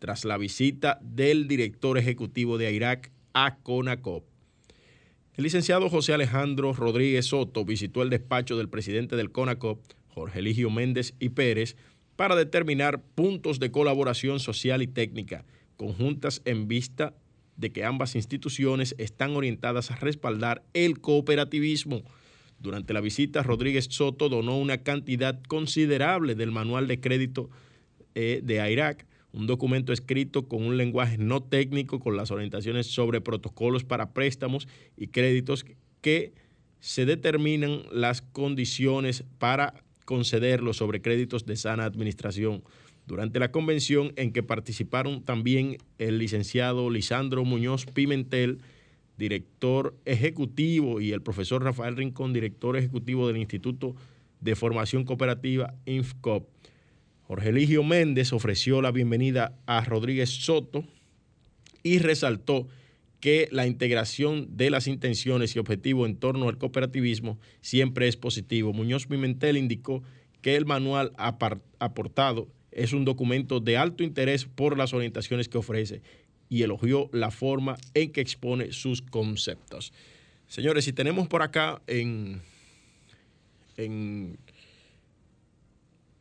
tras 0.00 0.24
la 0.24 0.38
visita 0.38 0.98
del 1.02 1.46
director 1.46 1.98
ejecutivo 1.98 2.58
de 2.58 2.66
AIRAC 2.66 3.12
a 3.32 3.56
CONACOP. 3.56 4.29
El 5.40 5.44
licenciado 5.44 5.88
José 5.88 6.12
Alejandro 6.12 6.74
Rodríguez 6.74 7.28
Soto 7.28 7.64
visitó 7.64 8.02
el 8.02 8.10
despacho 8.10 8.58
del 8.58 8.68
presidente 8.68 9.16
del 9.16 9.32
CONACOP, 9.32 9.80
Jorge 10.08 10.40
Eligio 10.40 10.68
Méndez 10.68 11.14
y 11.18 11.30
Pérez, 11.30 11.76
para 12.14 12.36
determinar 12.36 13.00
puntos 13.14 13.58
de 13.58 13.70
colaboración 13.70 14.38
social 14.38 14.82
y 14.82 14.86
técnica 14.86 15.46
conjuntas 15.78 16.42
en 16.44 16.68
vista 16.68 17.14
de 17.56 17.72
que 17.72 17.86
ambas 17.86 18.16
instituciones 18.16 18.94
están 18.98 19.34
orientadas 19.34 19.90
a 19.90 19.96
respaldar 19.96 20.62
el 20.74 21.00
cooperativismo. 21.00 22.02
Durante 22.58 22.92
la 22.92 23.00
visita, 23.00 23.42
Rodríguez 23.42 23.86
Soto 23.88 24.28
donó 24.28 24.58
una 24.58 24.82
cantidad 24.82 25.42
considerable 25.44 26.34
del 26.34 26.50
manual 26.50 26.86
de 26.86 27.00
crédito 27.00 27.48
eh, 28.14 28.42
de 28.44 28.60
AIRAC, 28.60 29.06
un 29.32 29.46
documento 29.46 29.92
escrito 29.92 30.48
con 30.48 30.64
un 30.64 30.76
lenguaje 30.76 31.18
no 31.18 31.42
técnico 31.42 32.00
con 32.00 32.16
las 32.16 32.30
orientaciones 32.30 32.86
sobre 32.86 33.20
protocolos 33.20 33.84
para 33.84 34.12
préstamos 34.12 34.66
y 34.96 35.08
créditos 35.08 35.64
que 36.00 36.32
se 36.80 37.04
determinan 37.04 37.82
las 37.92 38.22
condiciones 38.22 39.24
para 39.38 39.74
concederlos 40.04 40.78
sobre 40.78 41.02
créditos 41.02 41.46
de 41.46 41.56
sana 41.56 41.84
administración. 41.84 42.64
Durante 43.06 43.38
la 43.38 43.50
convención 43.50 44.12
en 44.16 44.32
que 44.32 44.42
participaron 44.42 45.22
también 45.22 45.78
el 45.98 46.18
licenciado 46.18 46.90
Lisandro 46.90 47.44
Muñoz 47.44 47.86
Pimentel, 47.86 48.58
director 49.18 49.94
ejecutivo, 50.04 51.00
y 51.00 51.12
el 51.12 51.20
profesor 51.22 51.62
Rafael 51.62 51.96
Rincón, 51.96 52.32
director 52.32 52.76
ejecutivo 52.76 53.26
del 53.28 53.36
Instituto 53.36 53.94
de 54.40 54.56
Formación 54.56 55.04
Cooperativa 55.04 55.74
INFCOP. 55.84 56.48
Jorge 57.30 57.50
Eligio 57.50 57.84
Méndez 57.84 58.32
ofreció 58.32 58.82
la 58.82 58.90
bienvenida 58.90 59.56
a 59.64 59.84
Rodríguez 59.84 60.30
Soto 60.30 60.84
y 61.84 62.00
resaltó 62.00 62.66
que 63.20 63.46
la 63.52 63.68
integración 63.68 64.56
de 64.56 64.68
las 64.68 64.88
intenciones 64.88 65.54
y 65.54 65.60
objetivos 65.60 66.08
en 66.08 66.16
torno 66.16 66.48
al 66.48 66.58
cooperativismo 66.58 67.38
siempre 67.60 68.08
es 68.08 68.16
positivo. 68.16 68.72
Muñoz 68.72 69.06
Pimentel 69.06 69.56
indicó 69.58 70.02
que 70.42 70.56
el 70.56 70.66
manual 70.66 71.12
aportado 71.78 72.48
es 72.72 72.92
un 72.92 73.04
documento 73.04 73.60
de 73.60 73.76
alto 73.76 74.02
interés 74.02 74.46
por 74.46 74.76
las 74.76 74.92
orientaciones 74.92 75.48
que 75.48 75.58
ofrece 75.58 76.02
y 76.48 76.62
elogió 76.62 77.10
la 77.12 77.30
forma 77.30 77.76
en 77.94 78.10
que 78.10 78.22
expone 78.22 78.72
sus 78.72 79.02
conceptos. 79.02 79.92
Señores, 80.48 80.84
si 80.84 80.92
tenemos 80.92 81.28
por 81.28 81.42
acá 81.42 81.80
en, 81.86 82.40
en 83.76 84.36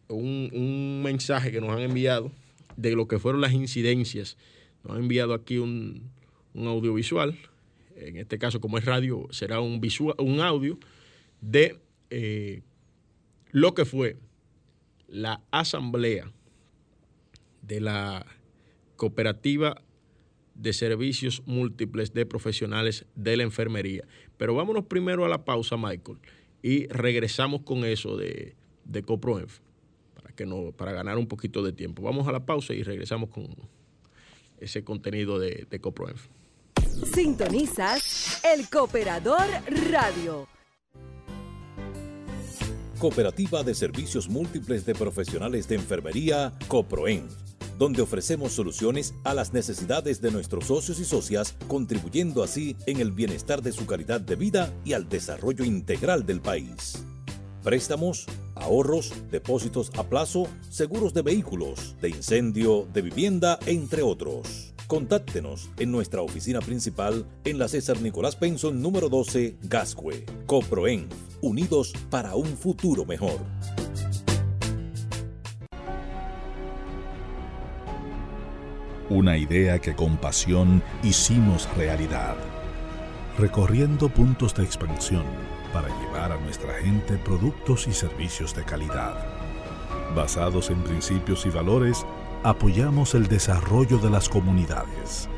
un, 0.09 0.49
un 0.53 1.01
mensaje 1.03 1.51
que 1.51 1.61
nos 1.61 1.71
han 1.71 1.79
enviado 1.79 2.31
de 2.75 2.95
lo 2.95 3.07
que 3.07 3.19
fueron 3.19 3.41
las 3.41 3.53
incidencias, 3.53 4.37
nos 4.83 4.95
han 4.95 5.03
enviado 5.03 5.33
aquí 5.33 5.57
un, 5.57 6.09
un 6.53 6.67
audiovisual, 6.67 7.37
en 7.95 8.17
este 8.17 8.37
caso 8.37 8.59
como 8.59 8.77
es 8.77 8.85
radio, 8.85 9.27
será 9.31 9.59
un, 9.59 9.81
un 10.17 10.41
audio 10.41 10.79
de 11.41 11.79
eh, 12.09 12.61
lo 13.51 13.73
que 13.73 13.85
fue 13.85 14.17
la 15.07 15.41
asamblea 15.51 16.31
de 17.61 17.81
la 17.81 18.25
cooperativa 18.95 19.81
de 20.55 20.73
servicios 20.73 21.41
múltiples 21.45 22.13
de 22.13 22.25
profesionales 22.25 23.05
de 23.15 23.37
la 23.37 23.43
enfermería. 23.43 24.03
Pero 24.37 24.55
vámonos 24.55 24.85
primero 24.85 25.25
a 25.25 25.29
la 25.29 25.45
pausa, 25.45 25.77
Michael, 25.77 26.17
y 26.61 26.87
regresamos 26.87 27.61
con 27.61 27.85
eso 27.85 28.17
de, 28.17 28.55
de 28.83 29.03
CoproEnf, 29.03 29.59
que 30.39 30.45
no, 30.45 30.71
para 30.71 30.93
ganar 30.93 31.17
un 31.17 31.27
poquito 31.27 31.61
de 31.61 31.73
tiempo. 31.73 32.01
Vamos 32.01 32.25
a 32.29 32.31
la 32.31 32.45
pausa 32.45 32.73
y 32.73 32.81
regresamos 32.81 33.29
con 33.29 33.49
ese 34.57 34.85
contenido 34.85 35.37
de, 35.37 35.67
de 35.69 35.81
CoproEnf. 35.81 36.27
Sintonizas 37.13 38.41
el 38.45 38.69
Cooperador 38.69 39.45
Radio. 39.91 40.47
Cooperativa 42.99 43.63
de 43.63 43.75
Servicios 43.75 44.29
Múltiples 44.29 44.85
de 44.85 44.95
Profesionales 44.95 45.67
de 45.67 45.75
Enfermería, 45.75 46.53
CoproEN, 46.69 47.27
donde 47.77 48.01
ofrecemos 48.01 48.53
soluciones 48.53 49.13
a 49.25 49.33
las 49.33 49.51
necesidades 49.51 50.21
de 50.21 50.31
nuestros 50.31 50.67
socios 50.67 51.01
y 51.01 51.05
socias, 51.05 51.57
contribuyendo 51.67 52.43
así 52.43 52.77
en 52.85 53.01
el 53.01 53.11
bienestar 53.11 53.61
de 53.61 53.73
su 53.73 53.85
calidad 53.85 54.21
de 54.21 54.37
vida 54.37 54.73
y 54.85 54.93
al 54.93 55.09
desarrollo 55.09 55.65
integral 55.65 56.25
del 56.25 56.39
país. 56.39 57.03
Préstamos, 57.63 58.25
ahorros, 58.55 59.13
depósitos 59.31 59.91
a 59.97 60.03
plazo, 60.03 60.47
seguros 60.69 61.13
de 61.13 61.21
vehículos, 61.21 61.95
de 62.01 62.09
incendio, 62.09 62.87
de 62.93 63.01
vivienda, 63.01 63.59
entre 63.65 64.01
otros. 64.01 64.73
Contáctenos 64.87 65.69
en 65.77 65.91
nuestra 65.91 66.21
oficina 66.21 66.61
principal 66.61 67.25
en 67.43 67.59
la 67.59 67.67
César 67.67 68.01
Nicolás 68.01 68.35
Penson 68.35 68.81
número 68.81 69.09
12, 69.09 69.57
Gascue. 69.61 70.25
Coproen, 70.45 71.07
unidos 71.41 71.93
para 72.09 72.35
un 72.35 72.57
futuro 72.57 73.05
mejor. 73.05 73.39
Una 79.09 79.37
idea 79.37 79.79
que 79.79 79.95
con 79.95 80.17
pasión 80.17 80.83
hicimos 81.03 81.67
realidad, 81.75 82.35
recorriendo 83.39 84.09
puntos 84.09 84.53
de 84.53 84.63
expansión 84.63 85.23
para 85.71 85.87
llevar 85.87 86.33
a 86.33 86.39
nuestra 86.41 86.73
gente 86.73 87.17
productos 87.17 87.87
y 87.87 87.93
servicios 87.93 88.53
de 88.53 88.65
calidad, 88.65 89.15
basados 90.13 90.69
en 90.69 90.81
principios 90.83 91.45
y 91.45 91.49
valores 91.49 92.05
apoyamos 92.43 93.15
el 93.15 93.27
desarrollo 93.27 93.97
de 93.97 94.09
las 94.09 94.27
comunidades 94.27 95.29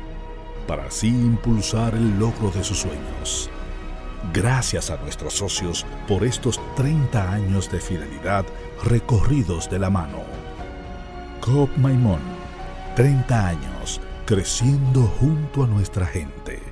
para 0.66 0.86
así 0.86 1.08
impulsar 1.08 1.94
el 1.94 2.18
logro 2.18 2.50
de 2.50 2.64
sus 2.64 2.78
sueños. 2.78 3.50
Gracias 4.32 4.90
a 4.90 4.96
nuestros 4.96 5.34
socios 5.34 5.84
por 6.08 6.24
estos 6.24 6.60
30 6.76 7.32
años 7.32 7.70
de 7.70 7.80
fidelidad 7.80 8.44
recorridos 8.84 9.68
de 9.70 9.78
la 9.78 9.90
mano. 9.90 10.22
Coop 11.40 11.76
Maimón, 11.76 12.20
30 12.96 13.48
años 13.48 14.00
creciendo 14.24 15.02
junto 15.20 15.64
a 15.64 15.66
nuestra 15.66 16.06
gente. 16.06 16.71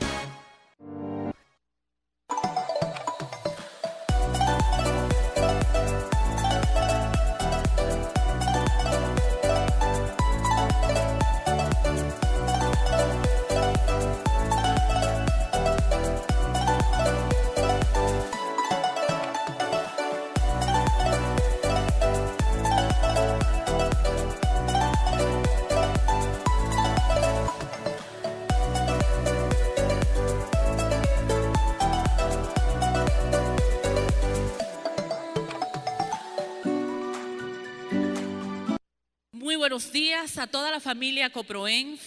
A 39.71 40.47
toda 40.47 40.69
la 40.69 40.81
familia 40.81 41.29
Coproenf, 41.29 42.01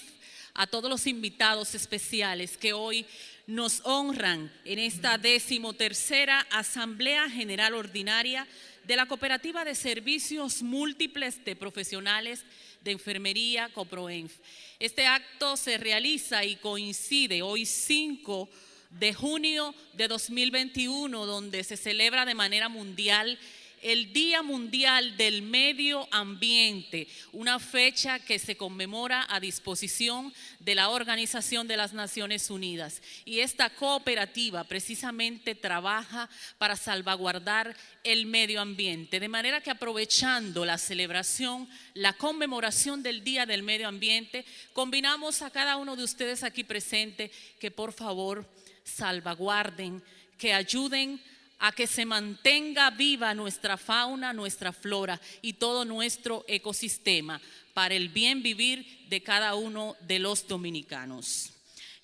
a 0.52 0.66
todos 0.66 0.90
los 0.90 1.06
invitados 1.06 1.74
especiales 1.74 2.58
que 2.58 2.74
hoy 2.74 3.06
nos 3.46 3.80
honran 3.84 4.52
en 4.66 4.78
esta 4.78 5.16
decimotercera 5.16 6.46
Asamblea 6.50 7.30
General 7.30 7.72
Ordinaria 7.72 8.46
de 8.86 8.96
la 8.96 9.06
Cooperativa 9.06 9.64
de 9.64 9.74
Servicios 9.74 10.62
Múltiples 10.62 11.42
de 11.42 11.56
Profesionales 11.56 12.44
de 12.82 12.90
Enfermería 12.90 13.70
Coproenf. 13.70 14.34
Este 14.78 15.06
acto 15.06 15.56
se 15.56 15.78
realiza 15.78 16.44
y 16.44 16.56
coincide 16.56 17.40
hoy 17.40 17.64
5 17.64 18.46
de 18.90 19.14
junio 19.14 19.74
de 19.94 20.08
2021, 20.08 21.24
donde 21.24 21.64
se 21.64 21.78
celebra 21.78 22.26
de 22.26 22.34
manera 22.34 22.68
mundial 22.68 23.38
el 23.84 24.14
Día 24.14 24.42
Mundial 24.42 25.18
del 25.18 25.42
Medio 25.42 26.08
Ambiente, 26.10 27.06
una 27.32 27.58
fecha 27.58 28.18
que 28.18 28.38
se 28.38 28.56
conmemora 28.56 29.26
a 29.28 29.40
disposición 29.40 30.32
de 30.58 30.74
la 30.74 30.88
Organización 30.88 31.68
de 31.68 31.76
las 31.76 31.92
Naciones 31.92 32.48
Unidas. 32.48 33.02
Y 33.26 33.40
esta 33.40 33.68
cooperativa 33.68 34.64
precisamente 34.64 35.54
trabaja 35.54 36.30
para 36.56 36.76
salvaguardar 36.76 37.76
el 38.04 38.24
medio 38.24 38.62
ambiente, 38.62 39.20
de 39.20 39.28
manera 39.28 39.60
que 39.60 39.70
aprovechando 39.70 40.64
la 40.64 40.78
celebración, 40.78 41.68
la 41.92 42.14
conmemoración 42.14 43.02
del 43.02 43.22
Día 43.22 43.44
del 43.44 43.62
Medio 43.62 43.86
Ambiente, 43.86 44.46
combinamos 44.72 45.42
a 45.42 45.50
cada 45.50 45.76
uno 45.76 45.94
de 45.94 46.04
ustedes 46.04 46.42
aquí 46.42 46.64
presente 46.64 47.30
que 47.60 47.70
por 47.70 47.92
favor 47.92 48.48
salvaguarden, 48.82 50.02
que 50.38 50.54
ayuden 50.54 51.20
a 51.64 51.72
que 51.72 51.86
se 51.86 52.04
mantenga 52.04 52.90
viva 52.90 53.32
nuestra 53.32 53.78
fauna, 53.78 54.34
nuestra 54.34 54.70
flora 54.70 55.18
y 55.40 55.54
todo 55.54 55.86
nuestro 55.86 56.44
ecosistema 56.46 57.40
para 57.72 57.94
el 57.94 58.10
bien 58.10 58.42
vivir 58.42 59.06
de 59.08 59.22
cada 59.22 59.54
uno 59.54 59.96
de 60.02 60.18
los 60.18 60.46
dominicanos. 60.46 61.53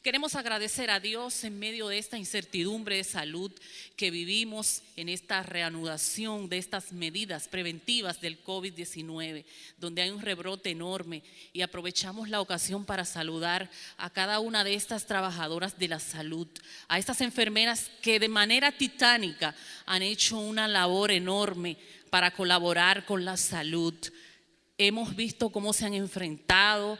Queremos 0.02 0.34
agradecer 0.34 0.90
a 0.90 0.98
Dios 0.98 1.44
en 1.44 1.58
medio 1.58 1.88
de 1.88 1.98
esta 1.98 2.16
incertidumbre 2.16 2.96
de 2.96 3.04
salud 3.04 3.52
que 3.96 4.10
vivimos 4.10 4.82
en 4.96 5.10
esta 5.10 5.42
reanudación 5.42 6.48
de 6.48 6.56
estas 6.56 6.94
medidas 6.94 7.48
preventivas 7.48 8.18
del 8.18 8.42
COVID-19, 8.42 9.44
donde 9.76 10.00
hay 10.00 10.08
un 10.08 10.22
rebrote 10.22 10.70
enorme 10.70 11.22
y 11.52 11.60
aprovechamos 11.60 12.30
la 12.30 12.40
ocasión 12.40 12.86
para 12.86 13.04
saludar 13.04 13.70
a 13.98 14.08
cada 14.08 14.40
una 14.40 14.64
de 14.64 14.72
estas 14.72 15.04
trabajadoras 15.04 15.78
de 15.78 15.88
la 15.88 16.00
salud, 16.00 16.48
a 16.88 16.98
estas 16.98 17.20
enfermeras 17.20 17.90
que 18.00 18.18
de 18.18 18.28
manera 18.28 18.72
titánica 18.72 19.54
han 19.84 20.00
hecho 20.00 20.38
una 20.38 20.66
labor 20.66 21.10
enorme 21.10 21.76
para 22.08 22.30
colaborar 22.30 23.04
con 23.04 23.26
la 23.26 23.36
salud. 23.36 23.94
Hemos 24.78 25.14
visto 25.14 25.50
cómo 25.50 25.74
se 25.74 25.84
han 25.84 25.92
enfrentado, 25.92 26.98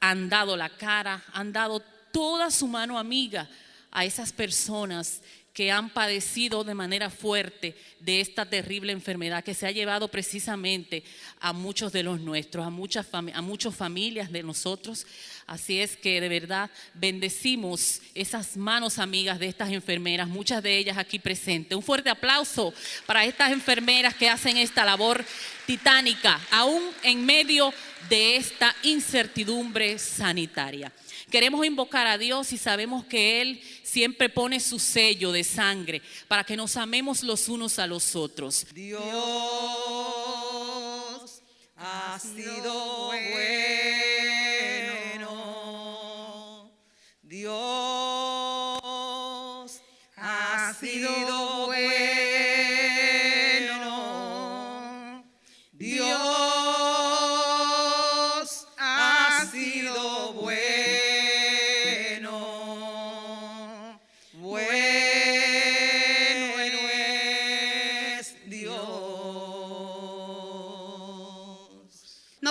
han 0.00 0.30
dado 0.30 0.56
la 0.56 0.70
cara, 0.70 1.22
han 1.34 1.52
dado 1.52 1.84
toda 2.12 2.50
su 2.50 2.68
mano 2.68 2.98
amiga 2.98 3.48
a 3.90 4.04
esas 4.04 4.32
personas 4.32 5.20
que 5.52 5.70
han 5.70 5.90
padecido 5.90 6.64
de 6.64 6.74
manera 6.74 7.10
fuerte 7.10 7.76
de 8.00 8.20
esta 8.20 8.46
terrible 8.46 8.92
enfermedad 8.92 9.44
que 9.44 9.52
se 9.52 9.66
ha 9.66 9.70
llevado 9.70 10.08
precisamente 10.08 11.04
a 11.40 11.52
muchos 11.52 11.92
de 11.92 12.02
los 12.02 12.20
nuestros, 12.20 12.66
a 12.66 12.70
muchas, 12.70 13.06
a 13.12 13.42
muchas 13.42 13.74
familias 13.74 14.32
de 14.32 14.42
nosotros. 14.42 15.06
Así 15.46 15.78
es 15.78 15.96
que 15.96 16.22
de 16.22 16.28
verdad 16.30 16.70
bendecimos 16.94 18.00
esas 18.14 18.56
manos 18.56 18.98
amigas 18.98 19.38
de 19.38 19.48
estas 19.48 19.70
enfermeras, 19.70 20.26
muchas 20.26 20.62
de 20.62 20.78
ellas 20.78 20.96
aquí 20.96 21.18
presentes. 21.18 21.76
Un 21.76 21.82
fuerte 21.82 22.08
aplauso 22.08 22.72
para 23.04 23.26
estas 23.26 23.52
enfermeras 23.52 24.14
que 24.14 24.30
hacen 24.30 24.56
esta 24.56 24.86
labor 24.86 25.22
titánica, 25.66 26.40
aún 26.50 26.82
en 27.02 27.26
medio 27.26 27.74
de 28.08 28.36
esta 28.36 28.74
incertidumbre 28.82 29.98
sanitaria. 29.98 30.90
Queremos 31.32 31.64
invocar 31.64 32.06
a 32.06 32.18
Dios 32.18 32.52
y 32.52 32.58
sabemos 32.58 33.06
que 33.06 33.40
Él 33.40 33.62
siempre 33.82 34.28
pone 34.28 34.60
su 34.60 34.78
sello 34.78 35.32
de 35.32 35.42
sangre 35.44 36.02
para 36.28 36.44
que 36.44 36.58
nos 36.58 36.76
amemos 36.76 37.22
los 37.22 37.48
unos 37.48 37.78
a 37.78 37.86
los 37.86 38.14
otros. 38.14 38.66
Dios 38.74 39.02
ha 41.78 42.18
sido 42.20 43.06
bueno. 43.06 43.62
Dios 47.22 48.11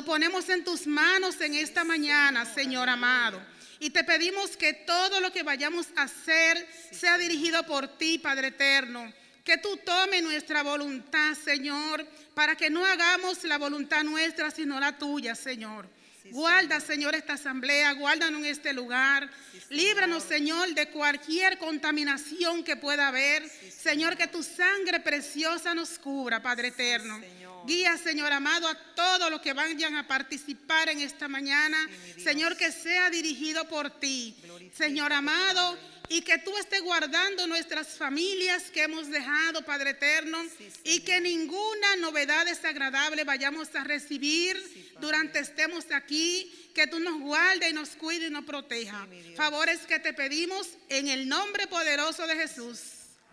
Nos 0.02 0.08
ponemos 0.08 0.50
en 0.50 0.64
tus 0.64 0.88
manos 0.88 1.40
en 1.42 1.54
esta 1.54 1.84
mañana, 1.84 2.44
Señor 2.44 2.90
amado. 2.90 3.40
Y 3.80 3.92
te 3.92 4.04
pedimos 4.04 4.58
que 4.58 4.74
todo 4.74 5.22
lo 5.22 5.32
que 5.32 5.44
vayamos 5.44 5.90
a 5.96 6.02
hacer 6.02 6.68
sea 6.92 7.20
dirigido 7.20 7.62
por 7.68 7.88
ti, 8.00 8.18
Padre 8.18 8.48
eterno. 8.48 9.14
Que 9.44 9.60
tú 9.60 9.78
tome 9.86 10.24
nuestra 10.24 10.64
voluntad, 10.64 11.36
Señor, 11.36 12.04
para 12.34 12.56
que 12.56 12.72
no 12.72 12.84
hagamos 12.84 13.44
la 13.44 13.60
voluntad 13.60 14.04
nuestra, 14.04 14.50
sino 14.50 14.80
la 14.80 14.98
tuya, 14.98 15.36
Señor. 15.36 15.88
Guarda, 16.32 16.80
Señor, 16.80 17.14
esta 17.14 17.34
asamblea, 17.34 17.92
guárdanos 17.94 18.40
en 18.42 18.48
este 18.48 18.74
lugar. 18.74 19.30
Líbranos, 19.70 20.24
Señor, 20.24 20.74
de 20.74 20.90
cualquier 20.90 21.60
contaminación 21.60 22.64
que 22.64 22.76
pueda 22.76 23.10
haber. 23.10 23.48
Señor, 23.50 24.18
que 24.18 24.26
tu 24.26 24.42
sangre 24.42 25.00
preciosa 25.00 25.76
nos 25.76 26.00
cubra, 26.00 26.42
Padre 26.42 26.70
eterno. 26.70 27.22
Guía, 27.66 27.98
Señor 27.98 28.32
amado, 28.32 28.68
a 28.68 28.76
todos 28.96 29.30
los 29.30 29.42
que 29.42 29.54
vayan 29.54 29.96
a 29.96 30.08
participar 30.08 30.90
en 30.90 31.02
esta 31.02 31.28
mañana. 31.28 31.78
Señor, 32.18 32.58
que 32.58 32.72
sea 32.72 33.10
dirigido 33.10 33.68
por 33.68 33.90
ti. 34.00 34.36
Señor 34.74 35.14
amado, 35.14 35.78
y 36.10 36.22
que 36.22 36.40
tú 36.40 36.56
estés 36.58 36.82
guardando 36.82 37.48
nuestras 37.48 37.98
familias 37.98 38.64
que 38.72 38.84
hemos 38.84 39.08
dejado, 39.10 39.64
Padre 39.64 39.92
eterno, 39.92 40.40
y 40.84 41.00
que 41.02 41.22
ninguna 41.22 41.96
novedad 41.98 42.46
desagradable 42.46 43.24
vayamos 43.24 43.74
a 43.76 43.84
recibir 43.84 44.58
durante 45.00 45.40
estemos 45.40 45.86
aquí. 45.92 46.52
Que 46.76 46.88
tú 46.88 47.00
nos 47.00 47.20
guarde 47.20 47.70
y 47.70 47.74
nos 47.74 47.90
cuide 47.90 48.28
y 48.28 48.30
nos 48.30 48.46
proteja. 48.46 49.08
Favores 49.36 49.80
que 49.82 50.00
te 50.00 50.14
pedimos 50.14 50.68
en 50.90 51.10
el 51.10 51.28
nombre 51.28 51.68
poderoso 51.68 52.26
de 52.28 52.36
Jesús. 52.36 52.80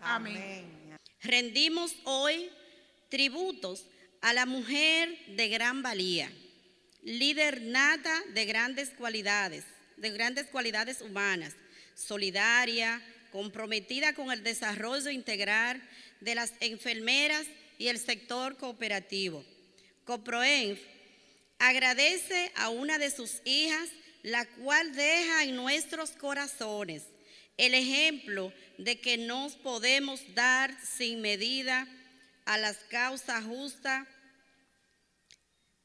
Amén. 0.01 0.65
Rendimos 1.21 1.95
hoy 2.05 2.49
tributos 3.09 3.85
a 4.21 4.33
la 4.33 4.45
mujer 4.45 5.17
de 5.35 5.47
gran 5.49 5.81
valía, 5.81 6.31
líder 7.03 7.61
nata 7.61 8.21
de 8.33 8.45
grandes 8.45 8.89
cualidades, 8.89 9.63
de 9.97 10.09
grandes 10.11 10.47
cualidades 10.47 11.01
humanas, 11.01 11.55
solidaria, 11.95 13.01
comprometida 13.31 14.13
con 14.13 14.31
el 14.31 14.43
desarrollo 14.43 15.09
integral 15.09 15.81
de 16.19 16.35
las 16.35 16.53
enfermeras 16.59 17.45
y 17.77 17.87
el 17.87 17.99
sector 17.99 18.57
cooperativo. 18.57 19.43
Coproenf 20.05 20.79
agradece 21.59 22.51
a 22.55 22.69
una 22.69 22.97
de 22.97 23.11
sus 23.11 23.41
hijas, 23.45 23.89
la 24.23 24.45
cual 24.45 24.95
deja 24.95 25.43
en 25.43 25.55
nuestros 25.55 26.11
corazones 26.11 27.03
el 27.57 27.73
ejemplo 27.73 28.53
de 28.77 28.99
que 28.99 29.17
nos 29.17 29.55
podemos 29.55 30.21
dar 30.33 30.75
sin 30.85 31.21
medida 31.21 31.87
a 32.49 32.57
las 32.57 32.77
causas 32.89 33.43
justas, 33.43 34.07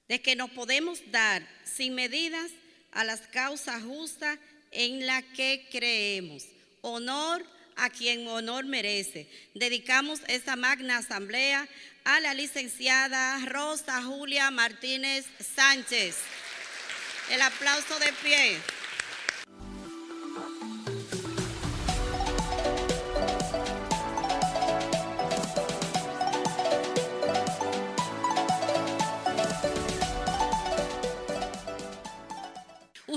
de 0.08 0.22
que 0.22 0.34
nos 0.34 0.48
podemos 0.50 0.98
dar 1.10 1.46
sin 1.62 1.94
medidas 1.94 2.50
a 2.92 3.04
las 3.04 3.20
causas 3.20 3.82
justas 3.82 4.38
en 4.70 5.06
las 5.06 5.22
que 5.36 5.68
creemos. 5.70 6.46
Honor 6.80 7.44
a 7.76 7.90
quien 7.90 8.26
honor 8.28 8.64
merece. 8.64 9.28
Dedicamos 9.54 10.20
esta 10.26 10.56
magna 10.56 10.96
asamblea 10.96 11.68
a 12.02 12.20
la 12.20 12.32
licenciada 12.32 13.44
Rosa 13.44 14.02
Julia 14.02 14.50
Martínez 14.50 15.26
Sánchez. 15.54 16.16
El 17.30 17.42
aplauso 17.42 17.98
de 17.98 18.10
pie. 18.22 18.58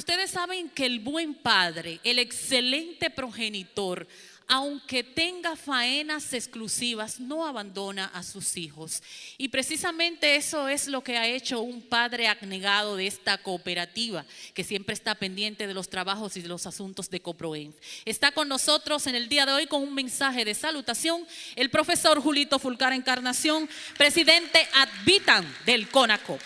Ustedes 0.10 0.32
saben 0.32 0.70
que 0.70 0.86
el 0.86 1.02
buen 1.02 1.34
padre, 1.34 2.00
el 2.06 2.18
excelente 2.20 3.10
progenitor, 3.10 4.08
aunque 4.48 5.04
tenga 5.04 5.58
faenas 5.58 6.32
exclusivas, 6.32 7.20
no 7.20 7.46
abandona 7.46 8.06
a 8.14 8.24
sus 8.24 8.56
hijos. 8.56 9.04
Y 9.38 9.50
precisamente 9.50 10.38
eso 10.38 10.70
es 10.70 10.88
lo 10.88 11.04
que 11.04 11.18
ha 11.18 11.28
hecho 11.28 11.60
un 11.60 11.82
padre 11.82 12.30
abnegado 12.30 12.96
de 12.96 13.06
esta 13.06 13.38
cooperativa, 13.40 14.26
que 14.54 14.64
siempre 14.64 14.94
está 14.94 15.14
pendiente 15.14 15.68
de 15.68 15.74
los 15.74 15.90
trabajos 15.90 16.38
y 16.38 16.42
de 16.42 16.48
los 16.48 16.66
asuntos 16.68 17.10
de 17.10 17.20
Coproenf. 17.20 17.76
Está 18.06 18.32
con 18.32 18.48
nosotros 18.48 19.08
en 19.08 19.16
el 19.16 19.28
día 19.28 19.46
de 19.46 19.52
hoy 19.52 19.68
con 19.68 19.84
un 19.84 19.94
mensaje 19.94 20.46
de 20.46 20.54
salutación 20.54 21.28
el 21.58 21.70
profesor 21.70 22.22
Julito 22.22 22.60
Fulcar 22.60 22.94
Encarnación, 22.94 23.68
presidente 23.98 24.70
advitan 24.74 25.46
del 25.66 25.90
CONACO. 25.90 26.40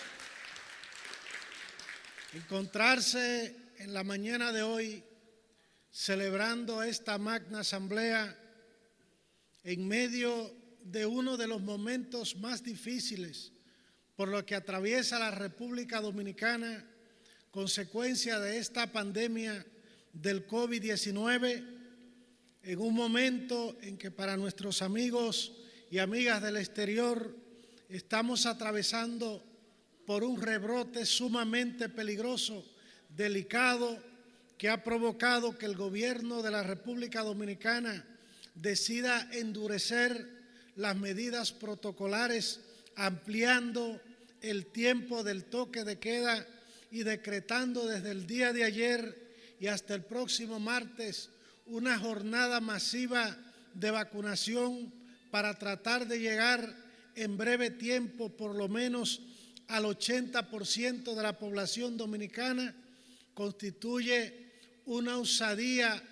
Encontrarse 2.34 3.54
en 3.76 3.92
la 3.92 4.04
mañana 4.04 4.52
de 4.52 4.62
hoy 4.62 5.04
celebrando 5.90 6.82
esta 6.82 7.18
magna 7.18 7.60
asamblea 7.60 8.34
en 9.64 9.86
medio 9.86 10.50
de 10.82 11.04
uno 11.04 11.36
de 11.36 11.46
los 11.46 11.60
momentos 11.60 12.36
más 12.36 12.62
difíciles 12.62 13.52
por 14.16 14.28
lo 14.28 14.46
que 14.46 14.54
atraviesa 14.54 15.18
la 15.18 15.30
República 15.30 16.00
Dominicana, 16.00 16.82
consecuencia 17.50 18.40
de 18.40 18.56
esta 18.56 18.90
pandemia 18.90 19.66
del 20.14 20.46
COVID-19, 20.46 21.66
en 22.62 22.78
un 22.78 22.94
momento 22.94 23.76
en 23.82 23.98
que 23.98 24.10
para 24.10 24.38
nuestros 24.38 24.80
amigos 24.80 25.52
y 25.90 25.98
amigas 25.98 26.40
del 26.40 26.56
exterior 26.56 27.36
estamos 27.90 28.46
atravesando 28.46 29.51
por 30.06 30.24
un 30.24 30.40
rebrote 30.40 31.06
sumamente 31.06 31.88
peligroso, 31.88 32.64
delicado, 33.08 34.02
que 34.58 34.68
ha 34.68 34.84
provocado 34.84 35.58
que 35.58 35.66
el 35.66 35.76
gobierno 35.76 36.42
de 36.42 36.50
la 36.50 36.62
República 36.62 37.22
Dominicana 37.22 38.04
decida 38.54 39.28
endurecer 39.32 40.28
las 40.76 40.96
medidas 40.96 41.52
protocolares, 41.52 42.60
ampliando 42.94 44.00
el 44.40 44.66
tiempo 44.66 45.24
del 45.24 45.44
toque 45.44 45.84
de 45.84 45.98
queda 45.98 46.46
y 46.90 47.02
decretando 47.02 47.86
desde 47.86 48.10
el 48.10 48.26
día 48.26 48.52
de 48.52 48.64
ayer 48.64 49.34
y 49.58 49.66
hasta 49.68 49.94
el 49.94 50.02
próximo 50.02 50.60
martes 50.60 51.30
una 51.66 51.98
jornada 51.98 52.60
masiva 52.60 53.36
de 53.74 53.90
vacunación 53.90 54.92
para 55.30 55.58
tratar 55.58 56.06
de 56.06 56.20
llegar 56.20 56.76
en 57.14 57.36
breve 57.36 57.70
tiempo 57.70 58.28
por 58.30 58.54
lo 58.54 58.68
menos 58.68 59.22
al 59.76 59.84
80% 59.84 61.14
de 61.14 61.22
la 61.22 61.38
población 61.38 61.96
dominicana, 61.96 62.74
constituye 63.34 64.50
una 64.84 65.18
osadía 65.18 66.02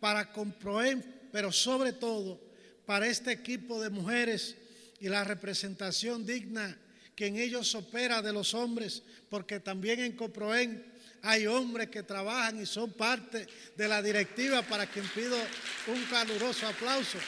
para 0.00 0.32
comprobar 0.32 0.98
pero 1.34 1.50
sobre 1.50 1.92
todo 1.92 2.40
para 2.86 3.08
este 3.08 3.32
equipo 3.32 3.82
de 3.82 3.90
mujeres 3.90 4.54
y 5.00 5.08
la 5.08 5.24
representación 5.24 6.24
digna 6.24 6.78
que 7.16 7.26
en 7.26 7.38
ellos 7.38 7.74
opera 7.74 8.22
de 8.22 8.32
los 8.32 8.54
hombres, 8.54 9.02
porque 9.30 9.58
también 9.58 9.98
en 9.98 10.12
Coproen 10.12 10.84
hay 11.22 11.46
hombres 11.46 11.88
que 11.88 12.04
trabajan 12.04 12.60
y 12.62 12.66
son 12.66 12.92
parte 12.92 13.48
de 13.76 13.88
la 13.88 14.00
directiva 14.00 14.62
para 14.62 14.86
quien 14.86 15.08
pido 15.08 15.36
un 15.88 16.04
caluroso 16.04 16.68
aplauso. 16.68 17.18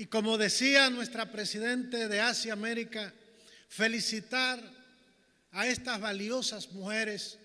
Y 0.00 0.06
como 0.06 0.38
decía 0.38 0.88
nuestra 0.90 1.32
presidente 1.32 2.06
de 2.06 2.20
Asia 2.20 2.52
América, 2.52 3.12
felicitar 3.68 4.62
a 5.50 5.66
estas 5.66 6.00
valiosas 6.00 6.70
mujeres 6.70 7.36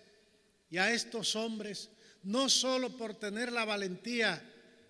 y 0.69 0.77
a 0.77 0.93
estos 0.93 1.35
hombres 1.35 1.89
no 2.21 2.49
solo 2.49 2.95
por 2.95 3.15
tener 3.15 3.51
la 3.51 3.65
valentía 3.65 4.41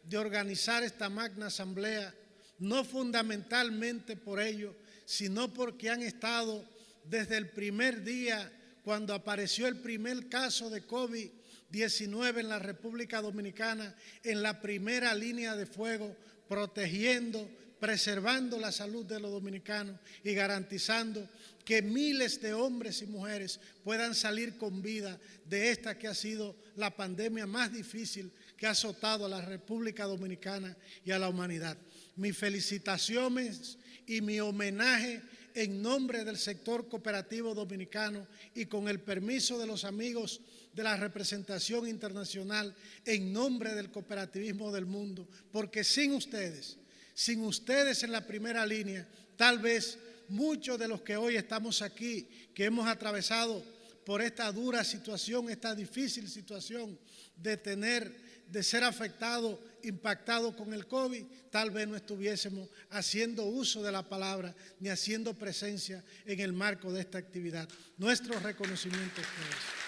de 0.04 0.18
organizar 0.18 0.84
esta 0.84 1.08
magna 1.08 1.48
asamblea, 1.48 2.14
no 2.60 2.84
fundamentalmente 2.84 4.18
por 4.18 4.42
ello, 4.42 4.76
sino 5.06 5.54
porque 5.54 5.90
han 5.90 6.02
estado 6.02 6.66
desde 7.06 7.38
el 7.38 7.50
primer 7.50 8.04
día 8.04 8.52
cuando 8.84 9.14
apareció 9.14 9.68
el 9.68 9.78
primer 9.78 10.28
caso 10.28 10.70
de 10.70 10.86
COVID-19 10.86 12.42
en 12.42 12.50
la 12.50 12.60
República 12.60 13.22
Dominicana, 13.22 13.96
en 14.22 14.44
la 14.44 14.60
primera 14.62 15.16
línea 15.16 15.56
de 15.56 15.66
fuego, 15.66 16.14
protegiendo, 16.48 17.50
preservando 17.80 18.60
la 18.60 18.72
salud 18.72 19.06
de 19.06 19.20
los 19.20 19.32
dominicanos 19.32 20.00
y 20.24 20.34
garantizando 20.34 21.28
que 21.66 21.82
miles 21.82 22.42
de 22.42 22.54
hombres 22.54 23.02
y 23.02 23.06
mujeres 23.06 23.60
puedan 23.84 24.16
salir 24.16 24.58
con 24.58 24.82
vida 24.82 25.20
de 25.46 25.70
esta 25.70 25.98
que 25.98 26.08
ha 26.08 26.16
sido 26.16 26.56
la 26.76 26.96
pandemia 26.96 27.46
más 27.46 27.72
difícil 27.72 28.32
que 28.58 28.68
ha 28.68 28.72
azotado 28.72 29.26
a 29.26 29.30
la 29.30 29.42
República 29.42 30.06
Dominicana 30.06 30.76
y 31.06 31.12
a 31.12 31.20
la 31.20 31.30
humanidad. 31.30 31.78
Mis 32.16 32.38
felicitaciones 32.38 33.78
y 34.06 34.22
mi 34.22 34.40
homenaje 34.40 35.22
en 35.56 35.82
nombre 35.82 36.24
del 36.24 36.38
sector 36.38 36.88
cooperativo 36.90 37.54
dominicano 37.54 38.28
y 38.56 38.66
con 38.66 38.88
el 38.88 39.00
permiso 39.00 39.60
de 39.60 39.68
los 39.68 39.86
amigos 39.86 40.42
de 40.74 40.84
la 40.84 40.98
representación 40.98 41.88
internacional 41.88 42.76
en 43.06 43.32
nombre 43.32 43.76
del 43.76 43.92
cooperativismo 43.92 44.72
del 44.72 44.86
mundo, 44.86 45.28
porque 45.52 45.84
sin 45.84 46.14
ustedes, 46.14 46.78
sin 47.14 47.42
ustedes 47.42 48.04
en 48.04 48.12
la 48.12 48.26
primera 48.26 48.66
línea, 48.66 49.08
tal 49.38 49.60
vez 49.60 49.98
muchos 50.30 50.80
de 50.80 50.88
los 50.88 51.02
que 51.02 51.16
hoy 51.16 51.36
estamos 51.36 51.82
aquí, 51.82 52.28
que 52.54 52.66
hemos 52.66 52.88
atravesado 52.88 53.64
por 54.06 54.22
esta 54.22 54.52
dura 54.52 54.84
situación, 54.84 55.50
esta 55.50 55.76
difícil 55.76 56.28
situación 56.30 56.98
de 57.36 57.58
tener, 57.58 58.12
de 58.48 58.64
ser 58.64 58.84
afectado, 58.84 59.60
impactado 59.84 60.56
con 60.56 60.74
el 60.74 60.88
COVID, 60.88 61.24
tal 61.52 61.72
vez 61.72 61.88
no 61.88 61.96
estuviésemos 61.96 62.68
haciendo 62.90 63.46
uso 63.46 63.84
de 63.84 63.92
la 63.92 64.08
palabra 64.08 64.56
ni 64.80 64.90
haciendo 64.90 65.34
presencia 65.34 66.04
en 66.26 66.40
el 66.40 66.52
marco 66.52 66.92
de 66.92 67.02
esta 67.02 67.18
actividad. 67.18 67.70
Nuestro 67.98 68.40
reconocimiento 68.40 69.22
es 69.22 69.28
por 69.28 69.46
eso. 69.48 69.84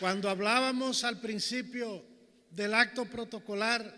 Cuando 0.00 0.30
hablábamos 0.30 1.02
al 1.02 1.20
principio 1.20 2.04
del 2.52 2.72
acto 2.72 3.04
protocolar, 3.06 3.96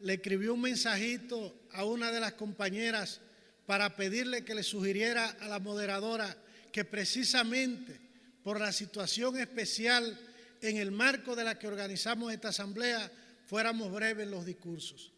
le 0.00 0.14
escribió 0.14 0.52
un 0.52 0.60
mensajito 0.60 1.54
a 1.72 1.86
una 1.86 2.12
de 2.12 2.20
las 2.20 2.34
compañeras 2.34 3.22
para 3.64 3.96
pedirle 3.96 4.44
que 4.44 4.54
le 4.54 4.62
sugiriera 4.62 5.30
a 5.40 5.48
la 5.48 5.58
moderadora 5.58 6.36
que 6.70 6.84
precisamente 6.84 7.98
por 8.42 8.60
la 8.60 8.72
situación 8.72 9.38
especial 9.38 10.20
en 10.60 10.76
el 10.76 10.90
marco 10.90 11.34
de 11.34 11.44
la 11.44 11.58
que 11.58 11.66
organizamos 11.66 12.30
esta 12.30 12.48
asamblea 12.48 13.10
fuéramos 13.46 13.90
breves 13.90 14.24
en 14.24 14.30
los 14.30 14.44
discursos. 14.44 15.12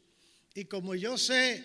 Y 0.54 0.66
como 0.66 0.94
yo 0.94 1.18
sé 1.18 1.64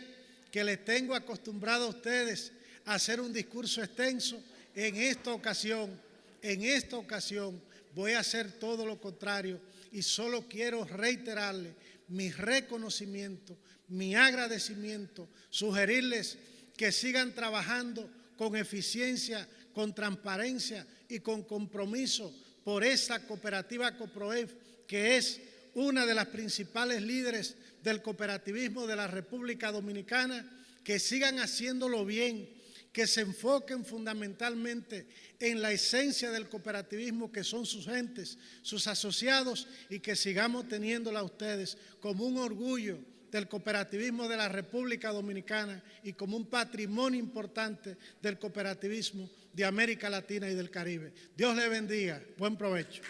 que 0.51 0.63
les 0.63 0.83
tengo 0.83 1.13
acostumbrado 1.13 1.85
a 1.85 1.89
ustedes 1.89 2.51
a 2.85 2.95
hacer 2.95 3.21
un 3.21 3.31
discurso 3.31 3.83
extenso, 3.83 4.41
en 4.73 4.95
esta 4.95 5.33
ocasión, 5.33 6.01
en 6.41 6.63
esta 6.63 6.97
ocasión 6.97 7.61
voy 7.95 8.11
a 8.11 8.19
hacer 8.19 8.51
todo 8.51 8.85
lo 8.85 8.99
contrario 8.99 9.59
y 9.91 10.01
solo 10.01 10.47
quiero 10.47 10.83
reiterarle 10.83 11.73
mi 12.09 12.29
reconocimiento, 12.29 13.57
mi 13.87 14.15
agradecimiento, 14.15 15.29
sugerirles 15.49 16.37
que 16.75 16.91
sigan 16.91 17.33
trabajando 17.33 18.09
con 18.37 18.57
eficiencia, 18.57 19.47
con 19.73 19.95
transparencia 19.95 20.85
y 21.07 21.19
con 21.19 21.43
compromiso 21.43 22.33
por 22.65 22.83
esa 22.83 23.25
cooperativa 23.25 23.97
COPROEF, 23.97 24.53
que 24.87 25.15
es 25.15 25.39
una 25.73 26.05
de 26.05 26.15
las 26.15 26.27
principales 26.27 27.01
líderes 27.01 27.55
del 27.81 28.01
cooperativismo 28.01 28.87
de 28.87 28.95
la 28.95 29.07
República 29.07 29.71
Dominicana, 29.71 30.51
que 30.83 30.99
sigan 30.99 31.39
haciéndolo 31.39 32.05
bien, 32.05 32.49
que 32.95 33.07
se 33.07 33.19
enfoquen 33.19 33.83
fundamentalmente 33.83 35.05
en 35.37 35.61
la 35.61 35.69
esencia 35.73 36.31
del 36.31 36.47
cooperativismo 36.47 37.29
que 37.29 37.43
son 37.43 37.65
sus 37.65 37.87
gentes, 37.87 38.37
sus 38.61 38.87
asociados 38.87 39.67
y 39.89 39.99
que 39.99 40.15
sigamos 40.15 40.69
teniéndola 40.69 41.19
a 41.19 41.23
ustedes 41.23 41.77
como 41.99 42.25
un 42.25 42.37
orgullo 42.37 42.97
del 43.29 43.49
cooperativismo 43.49 44.29
de 44.29 44.37
la 44.37 44.47
República 44.47 45.11
Dominicana 45.11 45.83
y 46.03 46.13
como 46.13 46.37
un 46.37 46.45
patrimonio 46.45 47.19
importante 47.19 47.97
del 48.21 48.39
cooperativismo 48.39 49.29
de 49.51 49.65
América 49.65 50.09
Latina 50.09 50.49
y 50.49 50.55
del 50.55 50.71
Caribe. 50.71 51.11
Dios 51.35 51.53
le 51.53 51.67
bendiga. 51.67 52.21
Buen 52.37 52.55
provecho. 52.55 53.01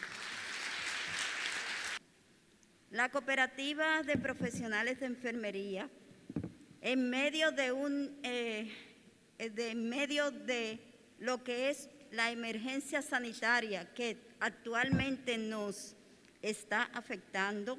La 2.90 3.12
cooperativa 3.12 4.02
de 4.02 4.18
profesionales 4.18 5.00
de 5.00 5.06
enfermería, 5.06 5.92
en 6.82 7.08
medio 7.08 7.52
de 7.52 7.72
un 7.72 8.20
eh, 8.24 8.72
eh, 9.38 9.50
de 9.50 9.76
medio 9.76 10.32
de 10.32 10.80
lo 11.20 11.44
que 11.44 11.70
es 11.70 11.90
la 12.12 12.32
emergencia 12.32 13.02
sanitaria 13.02 13.94
que 13.94 14.18
actualmente 14.40 15.38
nos 15.38 15.96
está 16.42 16.84
afectando, 16.94 17.78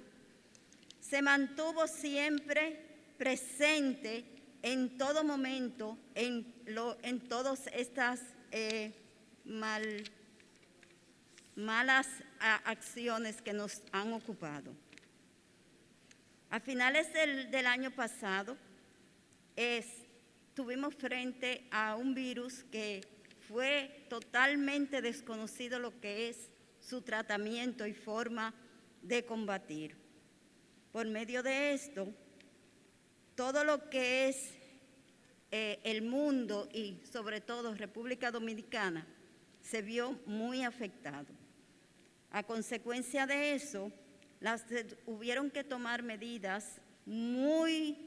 se 1.01 1.23
mantuvo 1.23 1.87
siempre 1.87 2.81
presente 3.17 4.25
en 4.63 4.99
todo 4.99 5.23
momento 5.23 5.97
en, 6.15 6.53
lo, 6.67 6.99
en 7.03 7.21
todas 7.21 7.69
estas 7.73 8.21
eh, 8.51 8.93
mal, 9.45 10.03
malas 11.55 12.09
acciones 12.65 13.41
que 13.41 13.53
nos 13.53 13.83
han 13.93 14.13
ocupado. 14.13 14.75
A 16.51 16.61
finales 16.61 17.13
del, 17.13 17.51
del 17.51 17.67
año 17.67 17.91
pasado, 17.91 18.57
es, 19.55 19.87
tuvimos 20.57 20.95
frente 20.95 21.69
a 21.71 21.97
un 21.97 22.15
virus 22.15 22.65
que 22.73 23.03
fue 23.47 24.07
totalmente 24.09 25.03
desconocido 25.03 25.79
lo 25.79 26.01
que 26.01 26.31
es 26.31 26.51
su 26.81 27.03
tratamiento 27.03 27.87
y 27.87 27.93
forma 27.93 28.55
de 29.03 29.27
combatir. 29.27 29.95
Por 30.93 31.07
medio 31.09 31.43
de 31.43 31.75
esto, 31.75 32.09
todo 33.35 33.65
lo 33.65 33.91
que 33.91 34.29
es 34.29 34.55
eh, 35.51 35.79
el 35.85 36.01
mundo 36.01 36.71
y 36.73 37.03
sobre 37.05 37.43
todo 37.43 37.75
República 37.75 38.31
Dominicana 38.31 39.07
se 39.61 39.83
vio 39.83 40.19
muy 40.25 40.63
afectado. 40.63 41.35
A 42.31 42.43
consecuencia 42.45 43.27
de 43.27 43.53
eso, 43.53 43.93
las, 44.41 44.65
hubieron 45.05 45.51
que 45.51 45.65
tomar 45.65 46.03
medidas 46.03 46.81
muy 47.05 47.99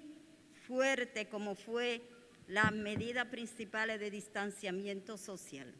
fuertes 0.65 1.27
como 1.27 1.53
fue 1.53 2.01
la 2.49 2.71
medida 2.71 3.25
principal 3.25 3.99
de 3.99 4.09
distanciamiento 4.09 5.17
social. 5.17 5.71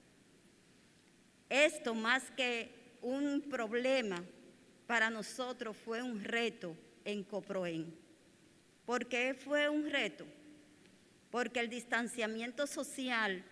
Esto 1.50 1.96
más 1.96 2.30
que 2.32 2.98
un 3.02 3.42
problema 3.50 4.24
para 4.86 5.10
nosotros 5.10 5.76
fue 5.76 6.04
un 6.04 6.24
reto 6.24 6.76
en 7.06 7.24
Coproen. 7.24 7.92
¿Por 8.86 9.08
qué 9.08 9.34
fue 9.34 9.68
un 9.68 9.90
reto? 9.90 10.26
Porque 11.32 11.60
el 11.60 11.70
distanciamiento 11.70 12.68
social 12.68 13.44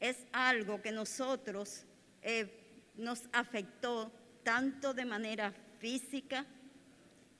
es 0.00 0.16
algo 0.32 0.82
que 0.82 0.90
nosotros 0.90 1.84
eh, 2.20 2.48
nos 2.96 3.22
afectó 3.32 4.10
tanto 4.42 4.92
de 4.92 5.04
manera 5.04 5.52
física, 5.78 6.44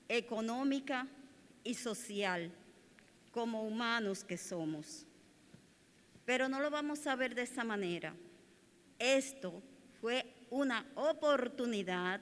económica 0.07 1.05
y 1.65 1.73
social 1.73 2.49
como 3.31 3.63
humanos 3.63 4.23
que 4.23 4.37
somos. 4.37 5.05
Pero 6.27 6.49
no 6.49 6.59
lo 6.59 6.69
vamos 6.69 7.07
a 7.07 7.15
ver 7.15 7.33
de 7.33 7.43
esa 7.43 7.63
manera. 7.63 8.13
Esto 8.99 9.63
fue 10.01 10.25
una 10.49 10.85
oportunidad 10.95 12.19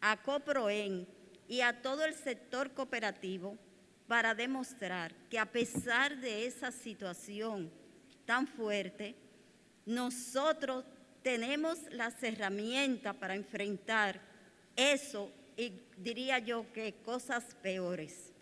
a 0.00 0.22
Coproen 0.22 1.04
y 1.48 1.60
a 1.60 1.82
todo 1.82 2.04
el 2.04 2.14
sector 2.14 2.70
cooperativo 2.70 3.58
para 4.06 4.36
demostrar 4.36 5.12
que 5.28 5.40
a 5.40 5.50
pesar 5.50 6.16
de 6.16 6.46
esa 6.46 6.70
situación 6.70 7.72
tan 8.24 8.46
fuerte, 8.46 9.16
nosotros 9.84 10.84
tenemos 11.24 11.78
las 11.90 12.22
herramientas 12.22 13.16
para 13.16 13.34
enfrentar 13.34 14.20
eso 14.76 15.32
y 15.56 15.72
diría 15.96 16.38
yo 16.38 16.72
que 16.72 16.94
cosas 17.02 17.56
peores. 17.60 18.33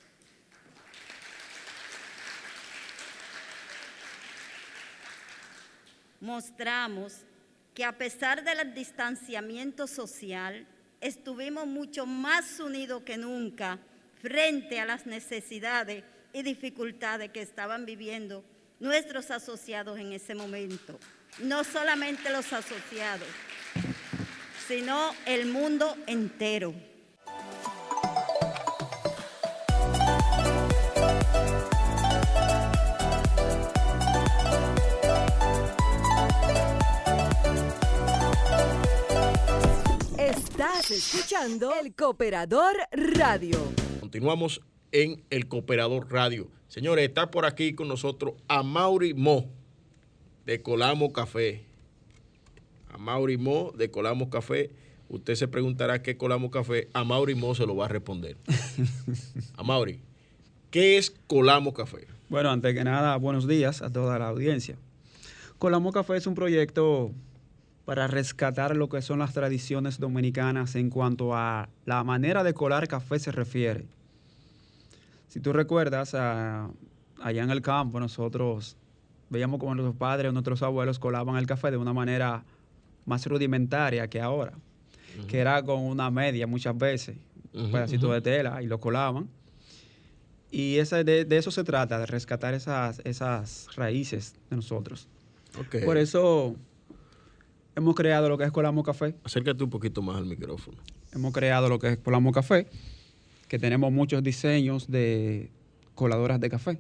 Mostramos 6.23 7.15
que 7.75 7.85
a 7.85 7.99
pesar 7.99 8.45
del 8.45 8.75
distanciamiento 8.75 9.89
social, 9.89 10.69
estuvimos 11.01 11.67
mucho 11.67 12.07
más 12.07 12.61
unidos 12.61 13.03
que 13.03 13.17
nunca 13.17 13.81
frente 14.21 14.79
a 14.79 14.85
las 14.85 15.05
necesidades 15.05 16.05
y 16.33 16.45
dificultades 16.45 17.33
que 17.33 17.43
estaban 17.43 17.85
viviendo 17.87 18.45
nuestros 18.79 19.33
asociados 19.33 19.99
en 19.99 20.13
ese 20.13 20.37
momento. 20.37 20.97
No 21.41 21.65
solamente 21.65 22.31
los 22.31 22.53
asociados, 22.53 23.27
sino 24.69 25.13
el 25.27 25.47
mundo 25.47 25.97
entero. 26.07 26.73
Estás 40.53 40.91
escuchando 40.91 41.73
El 41.83 41.95
Cooperador 41.95 42.77
Radio. 42.93 43.59
Continuamos 44.01 44.61
en 44.93 45.23
El 45.31 45.49
Cooperador 45.49 46.13
Radio. 46.13 46.47
Señores, 46.69 47.09
está 47.09 47.31
por 47.31 47.47
aquí 47.47 47.73
con 47.73 47.89
nosotros 47.89 48.35
a 48.49 48.63
Mauri 48.63 49.15
Mo 49.15 49.47
de 50.45 50.61
Colamo 50.61 51.11
Café. 51.11 51.65
A 52.91 52.99
Mauri 52.99 53.39
Mo 53.39 53.73
de 53.75 53.91
Colamo 53.91 54.29
Café. 54.29 54.71
Usted 55.09 55.37
se 55.37 55.49
preguntará 55.49 56.03
qué 56.03 56.19
Colamo 56.19 56.51
Café. 56.51 56.91
A 56.93 57.03
Mauri 57.03 57.35
Mo 57.35 57.55
se 57.55 57.65
lo 57.65 57.75
va 57.75 57.87
a 57.87 57.89
responder. 57.89 58.37
a 59.57 59.63
Mauri, 59.63 60.01
¿qué 60.71 60.99
es 60.99 61.15
Colamo 61.29 61.73
Café? 61.73 62.07
Bueno, 62.29 62.51
antes 62.51 62.75
que 62.75 62.85
nada, 62.85 63.17
buenos 63.17 63.49
días 63.49 63.81
a 63.81 63.91
toda 63.91 64.19
la 64.19 64.29
audiencia. 64.29 64.77
Colamo 65.59 65.93
Café 65.93 66.19
es 66.19 66.27
un 66.27 66.35
proyecto 66.35 67.11
para 67.85 68.07
rescatar 68.07 68.77
lo 68.77 68.89
que 68.89 69.03
son 69.03 69.19
las 69.19 69.33
tradiciones 69.33 69.99
dominicanas 69.99 70.77
en 70.77 70.91
cuanto 70.91 71.35
a 71.35 71.69
la 71.85 72.05
manera 72.05 72.45
de 72.45 72.55
colar 72.55 72.87
café 72.87 73.19
se 73.19 73.33
refiere. 73.33 73.87
Si 75.29 75.41
tú 75.41 75.53
recuerdas, 75.53 76.15
allá 76.15 76.73
en 77.43 77.51
el 77.51 77.63
campo 77.63 77.99
nosotros 77.99 78.77
veíamos 79.31 79.59
como 79.59 79.75
nuestros 79.75 79.97
padres 79.97 80.29
o 80.29 80.33
nuestros 80.33 80.63
abuelos 80.63 80.99
colaban 80.99 81.37
el 81.37 81.47
café 81.47 81.71
de 81.71 81.79
una 81.79 81.93
manera 81.93 82.45
más 83.07 83.27
rudimentaria 83.27 84.09
que 84.09 84.21
ahora, 84.21 84.53
que 85.27 85.39
era 85.39 85.63
con 85.63 85.81
una 85.81 86.11
media 86.11 86.47
muchas 86.47 86.77
veces, 86.77 87.17
un 87.53 87.73
pedacito 87.73 88.13
de 88.13 88.21
tela 88.21 88.63
y 88.63 88.67
lo 88.67 88.79
colaban. 88.79 89.29
Y 90.51 90.77
esa, 90.77 91.03
de, 91.03 91.27
eso 91.31 91.51
se 91.51 91.65
trata, 91.65 91.99
de 91.99 92.05
rescatar 92.05 92.53
esas, 92.53 93.01
esas 93.05 93.69
raíces 93.75 94.35
de 94.51 94.57
nosotros. 94.57 95.09
Por 95.85 95.97
eso 95.97 96.57
hemos 97.77 97.95
creado 97.95 98.29
lo 98.29 98.39
que 98.39 98.45
es 98.45 98.53
Colamo 98.53 98.83
Café. 98.83 99.15
Acércate 99.25 99.63
un 99.65 99.71
poquito 99.71 100.03
más 100.03 100.17
al 100.17 100.27
micrófono. 100.27 100.79
Hemos 101.13 101.33
creado 101.33 101.69
lo 101.69 101.79
que 101.79 101.89
es 101.89 101.99
Colamo 101.99 102.33
Café, 102.33 102.67
que 103.49 103.59
tenemos 103.59 103.93
muchos 103.93 104.23
diseños 104.23 104.91
de 104.91 105.51
coladoras 105.95 106.41
de 106.41 106.51
café. 106.51 106.79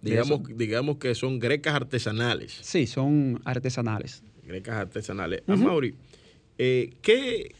Digamos, 0.00 0.40
digamos 0.56 0.96
que 0.96 1.14
son 1.14 1.38
grecas 1.38 1.74
artesanales. 1.74 2.58
Sí, 2.62 2.86
son 2.86 3.40
artesanales. 3.44 4.22
Grecas 4.44 4.74
artesanales. 4.76 5.42
Mauri, 5.46 5.94
eh, 6.58 6.92
¿qué, 7.02 7.54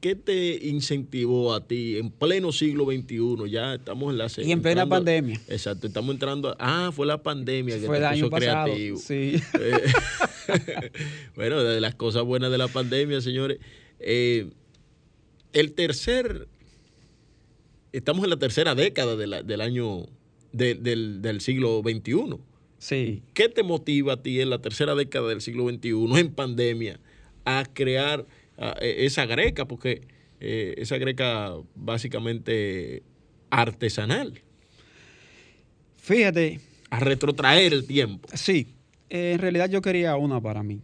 ¿qué 0.00 0.14
te 0.14 0.66
incentivó 0.66 1.54
a 1.54 1.66
ti 1.66 1.96
en 1.96 2.10
pleno 2.10 2.52
siglo 2.52 2.84
XXI? 2.84 3.50
Ya 3.50 3.74
estamos 3.74 4.12
en 4.12 4.18
la 4.18 4.26
Y 4.36 4.52
en 4.52 4.60
plena 4.60 4.86
pandemia. 4.86 5.40
Exacto, 5.48 5.86
estamos 5.86 6.12
entrando. 6.12 6.54
ah, 6.58 6.90
fue 6.94 7.06
la 7.06 7.22
pandemia 7.22 7.80
que 7.80 7.86
fue 7.86 7.96
te 7.96 8.02
el 8.02 8.06
año 8.06 8.20
puso 8.28 8.30
pasado, 8.30 8.64
creativo. 8.64 8.98
Sí. 8.98 9.40
Eh, 9.58 9.92
bueno, 11.36 11.62
de 11.62 11.80
las 11.80 11.94
cosas 11.94 12.22
buenas 12.24 12.50
de 12.50 12.58
la 12.58 12.68
pandemia, 12.68 13.20
señores. 13.20 13.58
eh, 13.98 14.50
el 15.52 15.72
tercer. 15.72 16.46
Estamos 17.92 18.22
en 18.24 18.30
la 18.30 18.36
tercera 18.38 18.74
década 18.74 19.16
de 19.16 19.26
la- 19.26 19.42
del 19.42 19.60
año. 19.60 20.06
de- 20.52 20.74
del, 20.74 21.22
del 21.22 21.40
siglo 21.40 21.80
XXI. 21.84 22.36
Sí. 22.78 23.22
¿Qué 23.34 23.48
te 23.48 23.62
motiva 23.62 24.14
a 24.14 24.22
ti 24.22 24.40
en 24.40 24.50
la 24.50 24.60
tercera 24.60 24.94
década 24.96 25.28
del 25.28 25.40
siglo 25.40 25.68
XXI, 25.68 26.18
en 26.18 26.32
pandemia, 26.32 26.98
a 27.44 27.64
crear 27.72 28.26
eh, 28.80 28.96
esa 29.06 29.26
greca? 29.26 29.66
Porque 29.68 30.02
eh, 30.40 30.74
esa 30.78 30.98
greca 30.98 31.52
básicamente 31.76 33.02
artesanal. 33.50 34.40
Fíjate. 35.96 36.60
A 36.90 36.98
retrotraer 37.00 37.72
el 37.72 37.86
tiempo. 37.86 38.28
Sí. 38.34 38.66
Eh, 39.10 39.32
en 39.32 39.40
realidad 39.40 39.68
yo 39.68 39.82
quería 39.82 40.16
una 40.16 40.40
para 40.40 40.62
mí, 40.62 40.80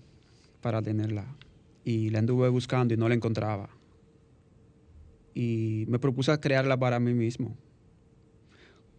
para 0.61 0.83
tenerla. 0.83 1.25
Y 1.85 2.11
la 2.11 2.19
anduve 2.19 2.49
buscando 2.49 2.93
y 2.93 2.97
no 2.97 3.09
la 3.09 3.15
encontraba. 3.15 3.71
Y 5.35 5.85
me 5.89 6.01
propuse 6.01 6.39
crearla 6.41 6.77
para 6.77 6.99
mí 6.99 7.15
mismo. 7.15 7.57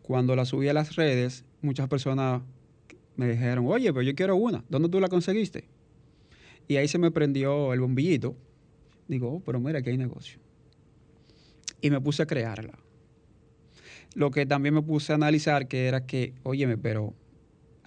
Cuando 0.02 0.36
la 0.36 0.46
subí 0.46 0.70
a 0.70 0.74
las 0.74 0.96
redes, 0.96 1.44
muchas 1.62 1.90
personas 1.90 2.42
me 3.18 3.28
dijeron, 3.28 3.66
oye, 3.68 3.92
pero 3.92 4.04
yo 4.04 4.16
quiero 4.16 4.38
una. 4.38 4.64
¿Dónde 4.70 4.88
tú 4.88 5.02
la 5.02 5.10
conseguiste? 5.10 5.66
Y 6.70 6.78
ahí 6.78 6.88
se 6.88 6.98
me 6.98 7.12
prendió 7.12 7.74
el 7.74 7.82
bombillito. 7.82 8.38
Digo, 9.10 9.34
oh, 9.34 9.40
pero 9.42 9.60
mira 9.60 9.82
que 9.82 9.90
hay 9.90 9.98
negocio. 9.98 10.40
Y 11.82 11.90
me 11.90 12.00
puse 12.00 12.24
a 12.24 12.26
crearla. 12.26 12.78
Lo 14.16 14.32
que 14.32 14.46
también 14.46 14.76
me 14.76 14.82
puse 14.82 15.12
a 15.12 15.16
analizar 15.16 15.68
que 15.68 15.88
era 15.88 16.06
que, 16.06 16.34
óyeme, 16.44 16.78
pero 16.78 17.14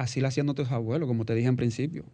así 0.00 0.20
la 0.20 0.28
hacían 0.28 0.46
nuestros 0.46 0.70
abuelos, 0.70 1.06
como 1.06 1.24
te 1.24 1.34
dije 1.34 1.48
en 1.48 1.56
principio. 1.56 2.04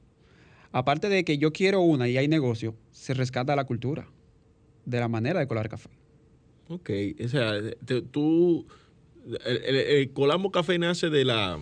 Aparte 0.72 1.08
de 1.08 1.24
que 1.24 1.38
yo 1.38 1.52
quiero 1.52 1.80
una 1.80 2.08
y 2.08 2.16
hay 2.18 2.28
negocio, 2.28 2.74
se 2.92 3.14
rescata 3.14 3.56
la 3.56 3.64
cultura 3.64 4.06
de 4.84 5.00
la 5.00 5.08
manera 5.08 5.40
de 5.40 5.46
colar 5.46 5.68
café. 5.68 5.88
Ok, 6.68 6.90
o 7.24 7.28
sea, 7.28 7.52
te- 7.84 8.02
tú, 8.02 8.66
el, 9.46 9.56
el- 9.64 9.76
el 9.76 10.12
Colamo 10.12 10.50
Café 10.50 10.78
nace 10.78 11.08
de 11.10 11.24
la 11.24 11.58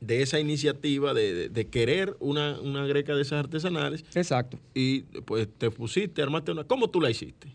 de 0.00 0.20
esa 0.20 0.38
iniciativa 0.38 1.14
de, 1.14 1.32
de- 1.32 1.48
de 1.48 1.66
querer 1.68 2.14
una, 2.20 2.60
una 2.60 2.84
greca 2.86 3.14
de 3.14 3.22
esas 3.22 3.38
artesanales. 3.38 4.04
Exacto. 4.14 4.58
Y 4.74 5.02
pues 5.24 5.48
te 5.56 5.70
pusiste, 5.70 6.20
armaste 6.20 6.52
una. 6.52 6.64
¿Cómo 6.64 6.90
tú 6.90 7.00
la 7.00 7.10
hiciste? 7.10 7.48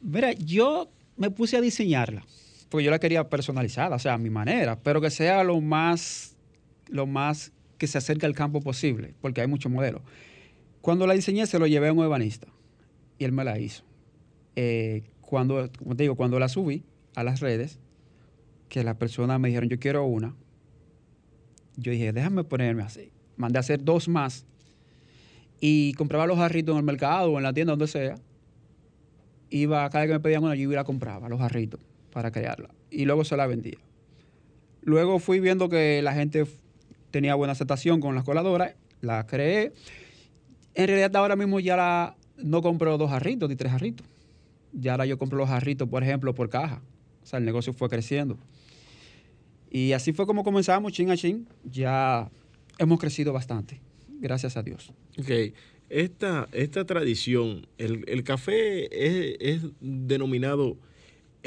Mira, 0.00 0.32
yo 0.34 0.88
me 1.16 1.30
puse 1.30 1.56
a 1.56 1.60
diseñarla, 1.60 2.24
porque 2.68 2.84
yo 2.84 2.90
la 2.92 3.00
quería 3.00 3.28
personalizada, 3.28 3.96
o 3.96 3.98
sea, 3.98 4.14
a 4.14 4.18
mi 4.18 4.30
manera, 4.30 4.78
pero 4.80 5.00
que 5.00 5.10
sea 5.10 5.42
lo 5.42 5.60
más, 5.60 6.35
lo 6.88 7.06
más 7.06 7.52
que 7.78 7.86
se 7.86 7.98
acerque 7.98 8.26
al 8.26 8.34
campo 8.34 8.60
posible, 8.60 9.14
porque 9.20 9.40
hay 9.40 9.46
muchos 9.46 9.70
modelos. 9.70 10.02
Cuando 10.80 11.06
la 11.06 11.14
diseñé, 11.14 11.46
se 11.46 11.58
lo 11.58 11.66
llevé 11.66 11.88
a 11.88 11.92
un 11.92 12.04
ebanista 12.04 12.48
y 13.18 13.24
él 13.24 13.32
me 13.32 13.44
la 13.44 13.58
hizo. 13.58 13.84
Eh, 14.54 15.02
cuando, 15.20 15.70
como 15.78 15.96
te 15.96 16.04
digo, 16.04 16.14
cuando 16.14 16.38
la 16.38 16.48
subí 16.48 16.84
a 17.14 17.24
las 17.24 17.40
redes, 17.40 17.78
que 18.68 18.82
las 18.84 18.96
personas 18.96 19.38
me 19.40 19.48
dijeron, 19.48 19.68
yo 19.68 19.78
quiero 19.78 20.04
una, 20.04 20.34
yo 21.76 21.92
dije, 21.92 22.12
déjame 22.12 22.44
ponerme 22.44 22.82
así. 22.82 23.10
Mandé 23.36 23.58
a 23.58 23.60
hacer 23.60 23.84
dos 23.84 24.08
más 24.08 24.46
y 25.60 25.92
compraba 25.94 26.26
los 26.26 26.38
jarritos 26.38 26.72
en 26.72 26.78
el 26.78 26.84
mercado 26.84 27.32
o 27.32 27.36
en 27.36 27.42
la 27.42 27.52
tienda, 27.52 27.72
donde 27.72 27.86
sea, 27.86 28.16
iba, 29.50 29.88
cada 29.90 30.04
vez 30.04 30.10
que 30.10 30.14
me 30.14 30.20
pedían 30.20 30.44
una, 30.44 30.54
yo 30.54 30.62
iba 30.62 30.72
y 30.72 30.76
la 30.76 30.84
compraba, 30.84 31.28
los 31.28 31.38
jarritos, 31.38 31.80
para 32.12 32.30
crearla. 32.30 32.70
Y 32.90 33.04
luego 33.04 33.24
se 33.24 33.36
la 33.36 33.46
vendía. 33.46 33.78
Luego 34.82 35.18
fui 35.18 35.40
viendo 35.40 35.68
que 35.68 36.00
la 36.02 36.14
gente 36.14 36.46
tenía 37.16 37.34
buena 37.34 37.52
aceptación 37.52 37.98
con 37.98 38.14
las 38.14 38.24
coladoras, 38.24 38.74
la 39.00 39.24
creé. 39.26 39.72
En 40.74 40.86
realidad 40.86 41.16
ahora 41.16 41.34
mismo 41.34 41.60
ya 41.60 41.74
la, 41.74 42.14
no 42.36 42.60
compro 42.60 42.98
dos 42.98 43.08
jarritos 43.08 43.48
ni 43.48 43.56
tres 43.56 43.72
jarritos. 43.72 44.06
Ya 44.74 44.92
ahora 44.92 45.06
yo 45.06 45.16
compro 45.16 45.38
los 45.38 45.48
jarritos, 45.48 45.88
por 45.88 46.02
ejemplo, 46.02 46.34
por 46.34 46.50
caja. 46.50 46.82
O 47.22 47.26
sea, 47.26 47.38
el 47.38 47.46
negocio 47.46 47.72
fue 47.72 47.88
creciendo. 47.88 48.36
Y 49.70 49.92
así 49.92 50.12
fue 50.12 50.26
como 50.26 50.44
comenzamos, 50.44 50.92
chin 50.92 51.10
a 51.10 51.16
chin. 51.16 51.48
Ya 51.64 52.30
hemos 52.76 53.00
crecido 53.00 53.32
bastante, 53.32 53.80
gracias 54.20 54.58
a 54.58 54.62
Dios. 54.62 54.92
Ok, 55.18 55.54
esta, 55.88 56.48
esta 56.52 56.84
tradición, 56.84 57.66
el, 57.78 58.04
el 58.08 58.24
café 58.24 58.84
es, 58.92 59.36
es 59.40 59.70
denominado 59.80 60.76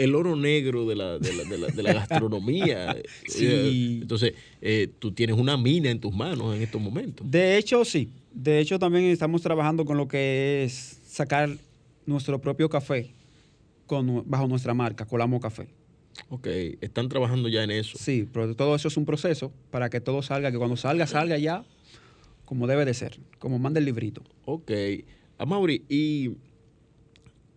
el 0.03 0.15
oro 0.15 0.35
negro 0.35 0.85
de 0.87 0.95
la, 0.95 1.19
de 1.19 1.33
la, 1.33 1.43
de 1.43 1.57
la- 1.57 1.67
de 1.67 1.83
la 1.83 1.93
gastronomía. 1.93 2.95
Sí. 3.27 3.45
Eh, 3.45 3.99
Entonces, 4.01 4.33
eh, 4.61 4.87
tú 4.99 5.11
tienes 5.11 5.37
una 5.37 5.55
mina 5.57 5.89
en 5.91 5.99
tus 5.99 6.13
manos 6.13 6.55
en 6.55 6.61
estos 6.63 6.81
momentos. 6.81 7.29
De 7.29 7.57
hecho, 7.57 7.85
sí. 7.85 8.09
De 8.33 8.59
hecho, 8.59 8.79
también 8.79 9.05
estamos 9.05 9.41
trabajando 9.41 9.85
con 9.85 9.97
lo 9.97 10.07
que 10.07 10.63
es 10.63 10.99
sacar 11.07 11.49
nuestro 12.05 12.39
propio 12.41 12.69
café 12.69 13.11
con, 13.85 14.23
bajo 14.29 14.47
nuestra 14.47 14.73
marca, 14.73 15.05
Colamo 15.05 15.39
Café. 15.39 15.67
Ok, 16.29 16.47
están 16.81 17.07
trabajando 17.09 17.47
ya 17.49 17.63
en 17.63 17.71
eso. 17.71 17.97
Sí, 17.97 18.27
pero 18.31 18.53
todo 18.55 18.75
eso 18.75 18.87
es 18.87 18.97
un 18.97 19.05
proceso 19.05 19.51
para 19.71 19.89
que 19.89 20.01
todo 20.01 20.21
salga, 20.21 20.51
que 20.51 20.57
cuando 20.57 20.75
salga, 20.75 21.07
salga 21.07 21.37
ya 21.37 21.63
como 22.45 22.67
debe 22.67 22.83
de 22.85 22.93
ser, 22.93 23.19
como 23.37 23.57
manda 23.59 23.79
el 23.79 23.85
librito. 23.85 24.23
Ok. 24.45 24.71
Amaury, 25.37 25.83
¿y 25.87 26.31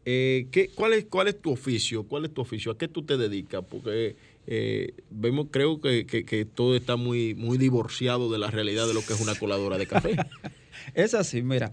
eh, 0.04 0.48
¿qué, 0.50 0.70
cuál, 0.74 0.92
es, 0.94 1.04
cuál 1.06 1.28
es 1.28 1.40
tu 1.40 1.50
oficio? 1.52 2.04
¿Cuál 2.08 2.24
es 2.24 2.34
tu 2.34 2.40
oficio? 2.40 2.72
¿A 2.72 2.78
qué 2.78 2.88
tú 2.88 3.04
te 3.04 3.16
dedicas? 3.16 3.62
Porque 3.68 4.16
eh, 4.46 4.94
vemos, 5.10 5.46
creo 5.50 5.80
que, 5.80 6.06
que- 6.06 6.24
que 6.24 6.44
todo 6.44 6.74
está 6.76 6.96
muy, 6.96 7.34
muy 7.34 7.58
divorciado 7.58 8.30
de 8.30 8.38
la 8.38 8.50
realidad 8.50 8.86
de 8.88 8.94
lo 8.94 9.00
que 9.06 9.14
es 9.14 9.20
una 9.20 9.34
coladora 9.36 9.78
de 9.78 9.86
café. 9.86 10.16
Es 10.94 11.14
así, 11.14 11.42
mira. 11.42 11.72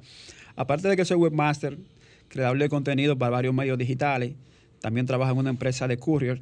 Aparte 0.55 0.87
de 0.89 0.95
que 0.97 1.05
soy 1.05 1.17
webmaster, 1.17 1.77
creador 2.27 2.57
de 2.59 2.69
contenido 2.69 3.17
para 3.17 3.31
varios 3.31 3.53
medios 3.53 3.77
digitales, 3.77 4.35
también 4.81 5.05
trabajo 5.05 5.31
en 5.31 5.37
una 5.39 5.49
empresa 5.49 5.87
de 5.87 5.97
courier. 5.97 6.41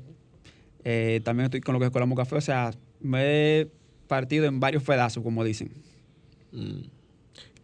eh, 0.83 1.21
también 1.23 1.45
estoy 1.45 1.61
con 1.61 1.73
lo 1.73 1.79
que 1.79 1.85
es 1.85 1.91
Colamo 1.91 2.15
Café. 2.15 2.35
O 2.35 2.41
sea, 2.41 2.71
me 2.99 3.19
he 3.61 3.67
partido 4.07 4.45
en 4.45 4.59
varios 4.59 4.83
pedazos, 4.83 5.23
como 5.23 5.43
dicen. 5.43 5.71
Mm. 6.51 6.81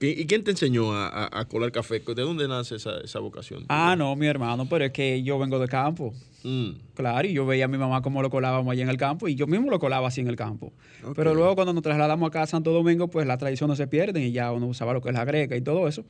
¿Y 0.09 0.25
quién 0.25 0.43
te 0.43 0.51
enseñó 0.51 0.93
a, 0.93 1.07
a- 1.07 1.39
a 1.39 1.45
colar 1.45 1.71
café? 1.71 1.99
¿De 1.99 2.21
dónde 2.21 2.47
nace 2.47 2.75
esa, 2.75 2.97
esa 2.99 3.19
vocación? 3.19 3.65
Ah, 3.69 3.95
no, 3.97 4.15
mi 4.15 4.27
hermano, 4.27 4.67
pero 4.69 4.85
es 4.85 4.91
que 4.91 5.23
yo 5.23 5.39
vengo 5.39 5.59
de 5.59 5.67
campo. 5.67 6.13
Mm. 6.43 6.71
Claro, 6.95 7.27
y 7.27 7.33
yo 7.33 7.45
veía 7.45 7.65
a 7.65 7.67
mi 7.69 7.77
mamá 7.77 8.01
cómo 8.01 8.21
lo 8.21 8.29
colábamos 8.29 8.71
allí 8.71 8.81
en 8.81 8.89
el 8.89 8.97
campo 8.97 9.27
y 9.29 9.35
yo 9.35 9.47
mismo 9.47 9.69
lo 9.71 9.79
colaba 9.79 10.07
así 10.09 10.19
en 10.21 10.27
el 10.27 10.35
campo. 10.35 10.73
Pero 11.15 11.33
luego 11.33 11.55
cuando 11.55 11.73
nos 11.73 11.83
trasladamos 11.83 12.27
acá 12.27 12.41
a 12.43 12.47
Santo 12.47 12.71
Domingo, 12.73 13.07
pues 13.07 13.25
las 13.25 13.37
tradiciones 13.39 13.77
se 13.77 13.87
pierden 13.87 14.23
y 14.23 14.31
ya 14.31 14.51
uno 14.51 14.67
usaba 14.67 14.93
lo 14.93 15.01
que 15.01 15.09
es 15.09 15.15
la 15.15 15.23
greca 15.25 15.55
y 15.55 15.61
todo 15.61 15.87
eso. 15.87 16.03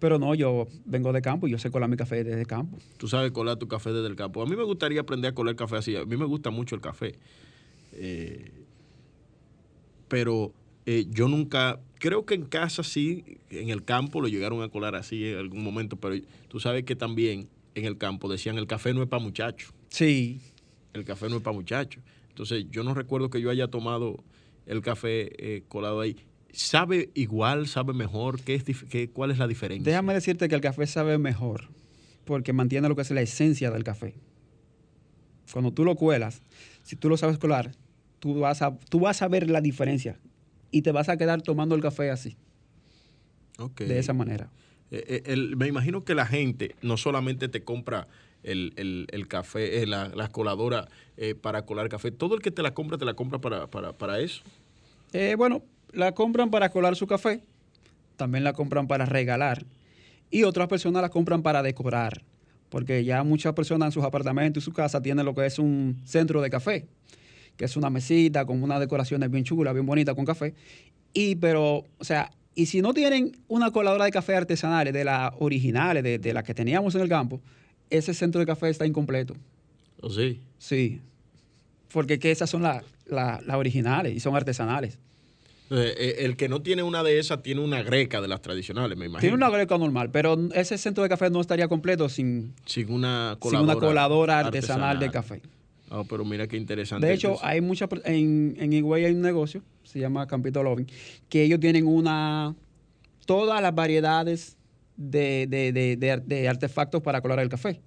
Pero 0.00 0.18
no, 0.18 0.34
yo 0.34 0.68
vengo 0.84 1.12
de 1.12 1.20
campo 1.22 1.48
y 1.48 1.50
yo 1.50 1.58
sé 1.58 1.70
colar 1.70 1.88
mi 1.88 1.96
café 1.96 2.22
desde 2.24 2.46
campo. 2.46 2.78
Tú 2.98 3.08
sabes 3.08 3.30
colar 3.32 3.56
tu 3.56 3.66
café 3.68 3.92
desde 3.92 4.06
el 4.08 4.16
campo. 4.16 4.42
A 4.42 4.46
mí 4.46 4.54
me 4.56 4.62
gustaría 4.64 5.00
aprender 5.00 5.30
a 5.32 5.34
colar 5.34 5.54
café 5.56 5.76
así. 5.76 5.96
A 5.96 6.04
mí 6.04 6.16
me 6.16 6.24
gusta 6.24 6.50
mucho 6.50 6.74
el 6.76 6.80
café. 6.80 7.14
Eh, 7.94 8.50
pero 10.08 10.52
eh, 10.86 11.06
yo 11.10 11.28
nunca, 11.28 11.78
creo 11.98 12.24
que 12.24 12.34
en 12.34 12.44
casa 12.44 12.82
sí, 12.82 13.38
en 13.50 13.70
el 13.70 13.84
campo 13.84 14.20
lo 14.20 14.28
llegaron 14.28 14.62
a 14.62 14.68
colar 14.68 14.94
así 14.94 15.26
en 15.26 15.38
algún 15.38 15.62
momento, 15.62 15.96
pero 15.96 16.16
tú 16.48 16.60
sabes 16.60 16.84
que 16.84 16.96
también 16.96 17.48
en 17.74 17.84
el 17.84 17.98
campo 17.98 18.28
decían 18.28 18.58
el 18.58 18.66
café 18.66 18.94
no 18.94 19.02
es 19.02 19.08
para 19.08 19.22
muchachos. 19.22 19.72
Sí. 19.88 20.40
El 20.92 21.04
café 21.04 21.28
no 21.28 21.36
es 21.36 21.42
para 21.42 21.54
muchachos. 21.54 22.02
Entonces 22.28 22.66
yo 22.70 22.84
no 22.84 22.94
recuerdo 22.94 23.30
que 23.30 23.40
yo 23.40 23.50
haya 23.50 23.68
tomado 23.68 24.22
el 24.66 24.82
café 24.82 25.30
eh, 25.38 25.62
colado 25.68 26.00
ahí. 26.00 26.16
¿Sabe 26.52 27.10
igual? 27.14 27.68
¿Sabe 27.68 27.92
mejor? 27.92 28.40
¿Qué 28.40 28.54
es, 28.54 28.64
qué, 28.64 29.10
¿Cuál 29.10 29.30
es 29.30 29.38
la 29.38 29.46
diferencia? 29.46 29.84
Déjame 29.84 30.14
decirte 30.14 30.48
que 30.48 30.54
el 30.54 30.60
café 30.60 30.86
sabe 30.86 31.18
mejor 31.18 31.68
porque 32.24 32.52
mantiene 32.52 32.88
lo 32.88 32.96
que 32.96 33.02
es 33.02 33.10
la 33.10 33.22
esencia 33.22 33.70
del 33.70 33.84
café. 33.84 34.14
Cuando 35.52 35.72
tú 35.72 35.84
lo 35.84 35.94
cuelas, 35.96 36.42
si 36.82 36.96
tú 36.96 37.08
lo 37.08 37.16
sabes 37.16 37.38
colar, 37.38 37.72
tú 38.18 38.40
vas 38.40 38.60
a, 38.60 38.78
tú 38.78 39.00
vas 39.00 39.22
a 39.22 39.28
ver 39.28 39.48
la 39.48 39.60
diferencia 39.60 40.18
y 40.70 40.82
te 40.82 40.92
vas 40.92 41.08
a 41.08 41.16
quedar 41.16 41.42
tomando 41.42 41.74
el 41.74 41.82
café 41.82 42.10
así, 42.10 42.36
de 43.86 43.98
esa 43.98 44.12
manera. 44.12 44.50
Eh, 44.90 45.04
eh, 45.08 45.22
el- 45.26 45.56
me 45.56 45.66
imagino 45.66 46.04
que 46.04 46.14
la 46.14 46.26
gente 46.26 46.74
no 46.82 46.96
solamente 46.96 47.48
te 47.48 47.62
compra 47.62 48.06
el, 48.42 48.72
el- 48.76 49.06
el 49.10 49.26
café, 49.28 49.82
eh, 49.82 49.86
la, 49.86 50.08
la 50.08 50.28
coladora 50.28 50.88
eh, 51.16 51.34
para 51.34 51.62
colar 51.66 51.88
café, 51.88 52.10
todo 52.10 52.34
el 52.34 52.40
que 52.42 52.50
te 52.50 52.62
la 52.62 52.72
compra, 52.72 52.96
te 52.98 53.04
la 53.04 53.14
compra 53.14 53.40
para, 53.40 53.66
para, 53.66 53.92
para 53.92 54.20
eso. 54.20 54.42
Bueno, 55.36 55.62
la 55.92 56.12
compran 56.12 56.50
para 56.50 56.70
colar 56.70 56.94
su 56.96 57.06
café, 57.06 57.40
también 58.16 58.44
la 58.44 58.52
compran 58.52 58.86
para 58.86 59.06
regalar 59.06 59.64
y 60.30 60.42
otras 60.44 60.68
personas 60.68 61.02
la 61.02 61.08
compran 61.08 61.42
para 61.42 61.62
decorar, 61.62 62.22
porque 62.68 63.02
ya 63.04 63.22
muchas 63.24 63.54
personas 63.54 63.86
en 63.88 63.92
sus 63.92 64.04
apartamentos 64.04 64.62
y 64.62 64.64
su 64.64 64.72
casa 64.72 65.00
tienen 65.02 65.24
lo 65.26 65.34
que 65.34 65.46
es 65.46 65.58
un 65.58 66.00
centro 66.04 66.40
de 66.42 66.50
café, 66.50 66.86
que 67.58 67.66
es 67.66 67.76
una 67.76 67.90
mesita 67.90 68.46
con 68.46 68.62
unas 68.62 68.80
decoraciones 68.80 69.30
bien 69.30 69.44
chulas, 69.44 69.74
bien 69.74 69.84
bonitas 69.84 70.14
con 70.14 70.24
café. 70.24 70.54
Y 71.12 71.34
pero, 71.36 71.84
o 71.98 72.04
sea, 72.04 72.30
y 72.54 72.66
si 72.66 72.80
no 72.80 72.94
tienen 72.94 73.36
una 73.48 73.70
coladora 73.72 74.04
de 74.06 74.10
café 74.10 74.34
artesanales, 74.36 74.94
de 74.94 75.04
las 75.04 75.32
originales, 75.40 76.02
de, 76.02 76.18
de 76.18 76.32
las 76.32 76.44
que 76.44 76.54
teníamos 76.54 76.94
en 76.94 77.02
el 77.02 77.08
campo, 77.08 77.40
ese 77.90 78.14
centro 78.14 78.38
de 78.40 78.46
café 78.46 78.68
está 78.70 78.86
incompleto. 78.86 79.34
¿O 80.00 80.08
sí? 80.10 80.40
Sí, 80.58 81.00
porque 81.92 82.18
que 82.18 82.30
esas 82.30 82.48
son 82.48 82.62
las 82.62 82.82
las- 83.06 83.44
las 83.46 83.56
originales 83.56 84.14
y 84.14 84.20
son 84.20 84.36
artesanales. 84.36 84.98
Eh, 85.70 85.94
eh, 85.98 86.14
el 86.20 86.36
que 86.36 86.48
no 86.48 86.60
tiene 86.62 86.82
una 86.82 87.02
de 87.02 87.18
esas 87.18 87.42
tiene 87.42 87.60
una 87.62 87.82
greca 87.82 88.20
de 88.20 88.28
las 88.28 88.40
tradicionales, 88.42 88.96
me 88.98 89.06
imagino. 89.06 89.20
Tiene 89.20 89.34
una 89.36 89.50
greca 89.50 89.76
normal, 89.78 90.10
pero 90.10 90.36
ese 90.54 90.78
centro 90.78 91.02
de 91.02 91.08
café 91.10 91.28
no 91.30 91.40
estaría 91.40 91.68
completo 91.68 92.08
sin, 92.08 92.54
Sin 92.66 92.90
una 92.92 93.32
sin 93.32 93.40
coladora, 93.40 93.72
una 93.72 93.80
coladora 93.80 94.38
artesanal, 94.40 94.98
de 94.98 95.10
café. 95.10 95.42
Ah, 95.90 96.02
pero 96.08 96.24
mira 96.24 96.46
qué 96.46 96.56
interesante. 96.56 97.06
De 97.06 97.14
hecho, 97.14 97.36
hay 97.42 97.60
muchas 97.60 97.88
en, 98.04 98.56
en 98.58 98.72
Higüey 98.72 99.04
hay 99.06 99.12
un 99.14 99.22
negocio, 99.22 99.62
se 99.84 99.98
llama 100.00 100.26
Campito 100.26 100.62
Loving, 100.62 100.86
que 101.28 101.42
ellos 101.44 101.60
tienen 101.60 101.86
una 101.86 102.54
todas 103.26 103.60
las 103.62 103.74
variedades 103.74 104.56
de, 104.96 105.46
de- 105.48 105.72
de- 105.72 106.16
de 106.24 106.48
artefactos 106.48 107.02
para 107.02 107.20
colar 107.20 107.38
el 107.40 107.48
café. 107.48 107.80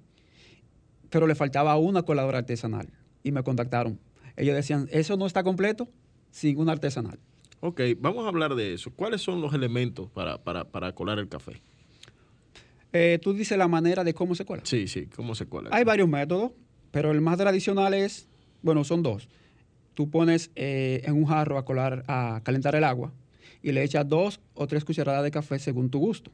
Pero 1.09 1.27
le 1.27 1.35
faltaba 1.35 1.75
una 1.77 2.03
coladora 2.03 2.39
artesanal 2.39 2.87
y 3.23 3.31
me 3.31 3.43
contactaron. 3.43 3.99
Ellos 4.37 4.55
decían, 4.55 4.87
eso 4.91 5.17
no 5.17 5.25
está 5.25 5.43
completo 5.43 5.89
sin 6.31 6.57
una 6.57 6.71
artesanal. 6.71 7.19
Ok, 7.59 7.81
vamos 7.99 8.25
a 8.25 8.29
hablar 8.29 8.55
de 8.55 8.73
eso. 8.73 8.91
¿Cuáles 8.95 9.21
son 9.21 9.41
los 9.41 9.53
elementos 9.53 10.09
para, 10.09 10.41
para, 10.41 10.63
para 10.63 10.93
colar 10.95 11.19
el 11.19 11.27
café? 11.27 11.61
Eh, 12.93 13.19
tú 13.21 13.33
dices 13.33 13.57
la 13.57 13.67
manera 13.67 14.03
de 14.03 14.13
cómo 14.13 14.35
se 14.35 14.45
cuela. 14.45 14.63
Sí, 14.65 14.87
sí, 14.87 15.07
¿cómo 15.15 15.35
se 15.35 15.45
cuela? 15.45 15.69
Hay 15.71 15.83
varios 15.83 16.09
métodos, 16.09 16.51
pero 16.91 17.11
el 17.11 17.21
más 17.21 17.37
tradicional 17.37 17.93
es, 17.93 18.27
bueno, 18.61 18.83
son 18.83 19.03
dos. 19.03 19.27
Tú 19.93 20.09
pones 20.09 20.51
eh, 20.55 21.01
en 21.05 21.13
un 21.13 21.25
jarro 21.25 21.57
a 21.57 21.65
colar, 21.65 22.03
a 22.07 22.41
calentar 22.43 22.75
el 22.75 22.83
agua 22.83 23.11
y 23.61 23.71
le 23.71 23.83
echas 23.83 24.07
dos 24.07 24.39
o 24.53 24.67
tres 24.67 24.83
cucharadas 24.85 25.23
de 25.23 25.31
café 25.31 25.59
según 25.59 25.89
tu 25.89 25.99
gusto. 25.99 26.31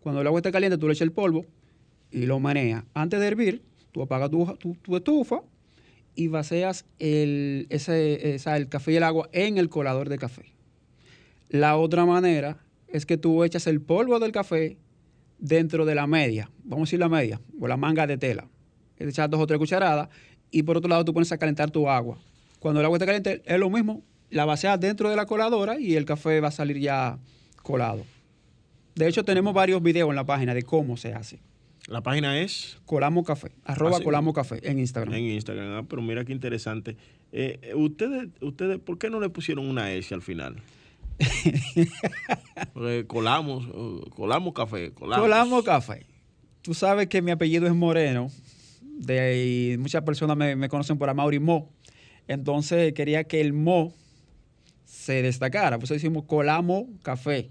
Cuando 0.00 0.20
el 0.20 0.26
agua 0.26 0.38
esté 0.40 0.52
caliente, 0.52 0.78
tú 0.78 0.86
le 0.86 0.92
echas 0.92 1.02
el 1.02 1.12
polvo 1.12 1.46
y 2.10 2.26
lo 2.26 2.38
manejas. 2.38 2.84
Antes 2.94 3.20
de 3.20 3.26
hervir, 3.26 3.62
tú 3.92 4.02
apagas 4.02 4.30
tu, 4.30 4.44
tu- 4.58 4.74
tu 4.76 4.96
estufa 4.96 5.42
y 6.14 6.28
vacías 6.28 6.84
el, 6.98 7.66
ese, 7.70 8.36
el 8.36 8.68
café 8.68 8.92
y 8.92 8.96
el 8.96 9.02
agua 9.02 9.28
en 9.32 9.58
el 9.58 9.68
colador 9.68 10.08
de 10.08 10.18
café. 10.18 10.52
La 11.48 11.76
otra 11.76 12.04
manera 12.06 12.58
es 12.88 13.06
que 13.06 13.16
tú 13.16 13.44
echas 13.44 13.66
el 13.66 13.80
polvo 13.80 14.18
del 14.20 14.32
café 14.32 14.76
dentro 15.38 15.84
de 15.84 15.94
la 15.94 16.06
media, 16.06 16.50
vamos 16.62 16.82
a 16.82 16.86
decir 16.88 17.00
la 17.00 17.08
media, 17.08 17.40
o 17.60 17.66
la 17.66 17.76
manga 17.76 18.06
de 18.06 18.16
tela. 18.16 18.48
Le 18.98 19.08
echas 19.08 19.28
dos 19.30 19.40
o 19.40 19.46
tres 19.46 19.58
cucharadas 19.58 20.08
y 20.50 20.62
por 20.62 20.76
otro 20.76 20.88
lado 20.88 21.04
tú 21.04 21.12
pones 21.12 21.30
a 21.32 21.38
calentar 21.38 21.70
tu 21.70 21.88
agua. 21.88 22.18
Cuando 22.60 22.80
el 22.80 22.86
agua 22.86 22.96
está 22.96 23.06
caliente 23.06 23.42
es 23.44 23.58
lo 23.58 23.68
mismo, 23.70 24.02
la 24.30 24.44
vacías 24.44 24.78
dentro 24.80 25.10
de 25.10 25.16
la 25.16 25.26
coladora 25.26 25.78
y 25.78 25.94
el 25.96 26.04
café 26.04 26.40
va 26.40 26.48
a 26.48 26.52
salir 26.52 26.78
ya 26.78 27.18
colado. 27.62 28.04
De 28.94 29.08
hecho, 29.08 29.24
tenemos 29.24 29.52
varios 29.54 29.82
videos 29.82 30.08
en 30.10 30.16
la 30.16 30.24
página 30.24 30.54
de 30.54 30.62
cómo 30.62 30.96
se 30.96 31.12
hace. 31.12 31.40
La 31.88 32.00
página 32.00 32.40
es 32.40 32.78
Colamo 32.86 33.24
Café, 33.24 33.52
arroba 33.64 33.96
Ah, 33.96 33.98
sí. 33.98 34.04
Colamo 34.04 34.32
Café 34.32 34.60
en 34.62 34.78
Instagram. 34.78 35.12
en 35.14 35.24
Instagram. 35.24 35.72
Ah, 35.74 35.82
pero 35.88 36.00
mira 36.00 36.24
qué 36.24 36.32
interesante. 36.32 36.96
Eh, 37.32 37.58
eh, 37.60 37.74
ustedes, 37.74 38.28
ustedes, 38.40 38.78
¿por 38.78 38.96
qué 38.96 39.10
no 39.10 39.20
le 39.20 39.28
pusieron 39.28 39.66
una 39.68 39.92
S 39.92 40.14
al 40.14 40.22
final? 40.22 40.62
Porque 42.72 43.04
colamos, 43.06 43.66
eh, 43.66 44.10
colamos 44.14 44.54
café, 44.54 44.92
colamos. 44.92 45.24
Colamo 45.24 45.62
Café. 45.62 46.06
Tú 46.62 46.74
sabes 46.74 47.08
que 47.08 47.20
mi 47.20 47.30
apellido 47.30 47.66
es 47.66 47.74
Moreno. 47.74 48.30
De 48.98 49.20
ahí 49.20 49.76
muchas 49.78 50.02
personas 50.02 50.36
me, 50.36 50.56
me 50.56 50.68
conocen 50.68 50.98
por 50.98 51.08
Amaury 51.10 51.40
Mo. 51.40 51.70
Entonces 52.28 52.92
quería 52.94 53.24
que 53.24 53.40
el 53.40 53.52
Mo 53.52 53.92
se 54.84 55.22
destacara. 55.22 55.76
Por 55.78 55.84
eso 55.84 55.94
decimos 55.94 56.24
Colamo 56.24 56.88
Café. 57.02 57.50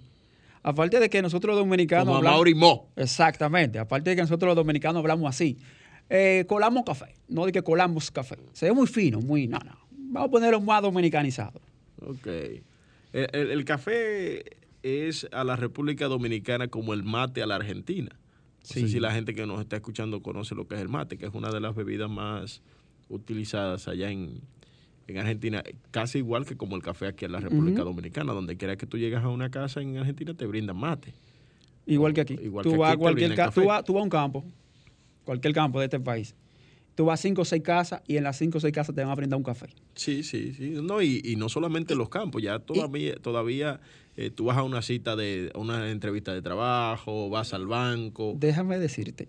Aparte 0.63 0.99
de 0.99 1.09
que 1.09 1.21
nosotros 1.21 1.55
los 1.55 1.65
dominicanos 1.65 2.05
Como 2.05 2.17
hablamos... 2.17 2.37
Mauri 2.37 2.55
Mo. 2.55 2.87
Exactamente. 2.95 3.79
Aparte 3.79 4.11
de 4.11 4.15
que 4.15 4.21
nosotros 4.21 4.47
los 4.47 4.55
dominicanos 4.55 4.99
hablamos 5.01 5.29
así. 5.29 5.57
Eh, 6.09 6.45
colamos 6.47 6.83
café. 6.85 7.15
No 7.27 7.45
de 7.45 7.51
que 7.51 7.61
colamos 7.61 8.09
café. 8.11 8.37
Se 8.53 8.67
ve 8.67 8.73
muy 8.73 8.87
fino, 8.87 9.19
muy... 9.19 9.47
No, 9.47 9.59
no. 9.59 9.77
Vamos 9.91 10.29
a 10.29 10.31
ponerlo 10.31 10.61
más 10.61 10.81
dominicanizado. 10.81 11.59
Ok. 12.05 12.27
El, 12.27 12.63
el- 13.33 13.51
el 13.51 13.65
café 13.65 14.43
es 14.83 15.27
a 15.33 15.43
la 15.43 15.55
República 15.55 16.05
Dominicana 16.07 16.67
como 16.69 16.93
el 16.93 17.03
mate 17.03 17.41
a 17.43 17.45
la 17.47 17.55
Argentina. 17.55 18.17
No 18.63 18.67
sé 18.73 18.79
Sí. 18.81 18.87
si 18.89 18.99
la 18.99 19.11
gente 19.13 19.33
que 19.35 19.45
nos 19.45 19.59
está 19.59 19.75
escuchando 19.75 20.21
conoce 20.21 20.55
lo 20.55 20.67
que 20.67 20.75
es 20.75 20.81
el 20.81 20.89
mate, 20.89 21.17
que 21.17 21.25
es 21.25 21.33
una 21.33 21.51
de 21.51 21.59
las 21.59 21.75
bebidas 21.75 22.09
más 22.09 22.61
utilizadas 23.09 23.87
allá 23.87 24.09
en, 24.09 24.39
en 25.07 25.17
Argentina, 25.17 25.63
casi 25.91 26.19
igual 26.19 26.45
que 26.45 26.55
como 26.55 26.75
el 26.75 26.81
café 26.81 27.07
aquí 27.07 27.25
en 27.25 27.33
la 27.33 27.39
República. 27.39 27.83
Dominicana. 27.83 28.33
Donde 28.33 28.55
quiera 28.57 28.77
que 28.77 28.85
tú 28.87 28.97
llegas 28.97 29.23
a 29.23 29.29
una 29.29 29.49
casa 29.51 29.81
en 29.81 29.97
Argentina 29.97 30.33
te 30.33 30.45
brindan 30.45 30.77
mate. 30.77 31.13
Igual 31.85 32.13
que 32.13 32.21
aquí. 32.21 32.37
Igual 32.41 32.63
tú, 32.63 32.71
que 32.71 32.77
vas 32.77 32.91
aquí 32.93 32.95
a 32.95 32.99
cualquier 32.99 33.35
ca- 33.35 33.51
tú, 33.51 33.65
vas, 33.65 33.83
tú 33.83 33.93
vas 33.93 34.01
a 34.01 34.03
un 34.03 34.09
campo, 34.09 34.45
cualquier 35.25 35.53
campo 35.53 35.79
de 35.79 35.85
este 35.85 35.99
país. 35.99 36.33
Tú 36.95 37.05
vas 37.05 37.19
a 37.19 37.21
cinco 37.23 37.41
o 37.41 37.45
seis 37.45 37.61
casas 37.63 38.01
y 38.07 38.17
en 38.17 38.23
las 38.23 38.37
cinco 38.37 38.59
o 38.59 38.61
seis 38.61 38.73
casas 38.73 38.95
te 38.95 39.01
van 39.01 39.09
a 39.11 39.15
brindar 39.15 39.35
un 39.37 39.43
café. 39.43 39.65
Sí, 39.95 40.23
sí, 40.23 40.53
sí. 40.53 40.69
No, 40.81 41.01
y, 41.01 41.21
y 41.25 41.35
no 41.35 41.49
solamente 41.49 41.93
en 41.93 41.99
los 41.99 42.07
campos, 42.07 42.41
ya 42.41 42.59
todavía, 42.59 43.15
todavía 43.15 43.81
eh, 44.15 44.29
tú 44.29 44.45
vas 44.45 44.57
a 44.57 44.63
una 44.63 44.81
cita 44.81 45.15
de, 45.15 45.51
a 45.53 45.59
una 45.59 45.89
entrevista 45.89 46.33
de 46.33 46.41
trabajo, 46.41 47.29
vas 47.29 47.53
al 47.53 47.67
banco. 47.67 48.33
Déjame 48.37 48.77
decirte 48.79 49.27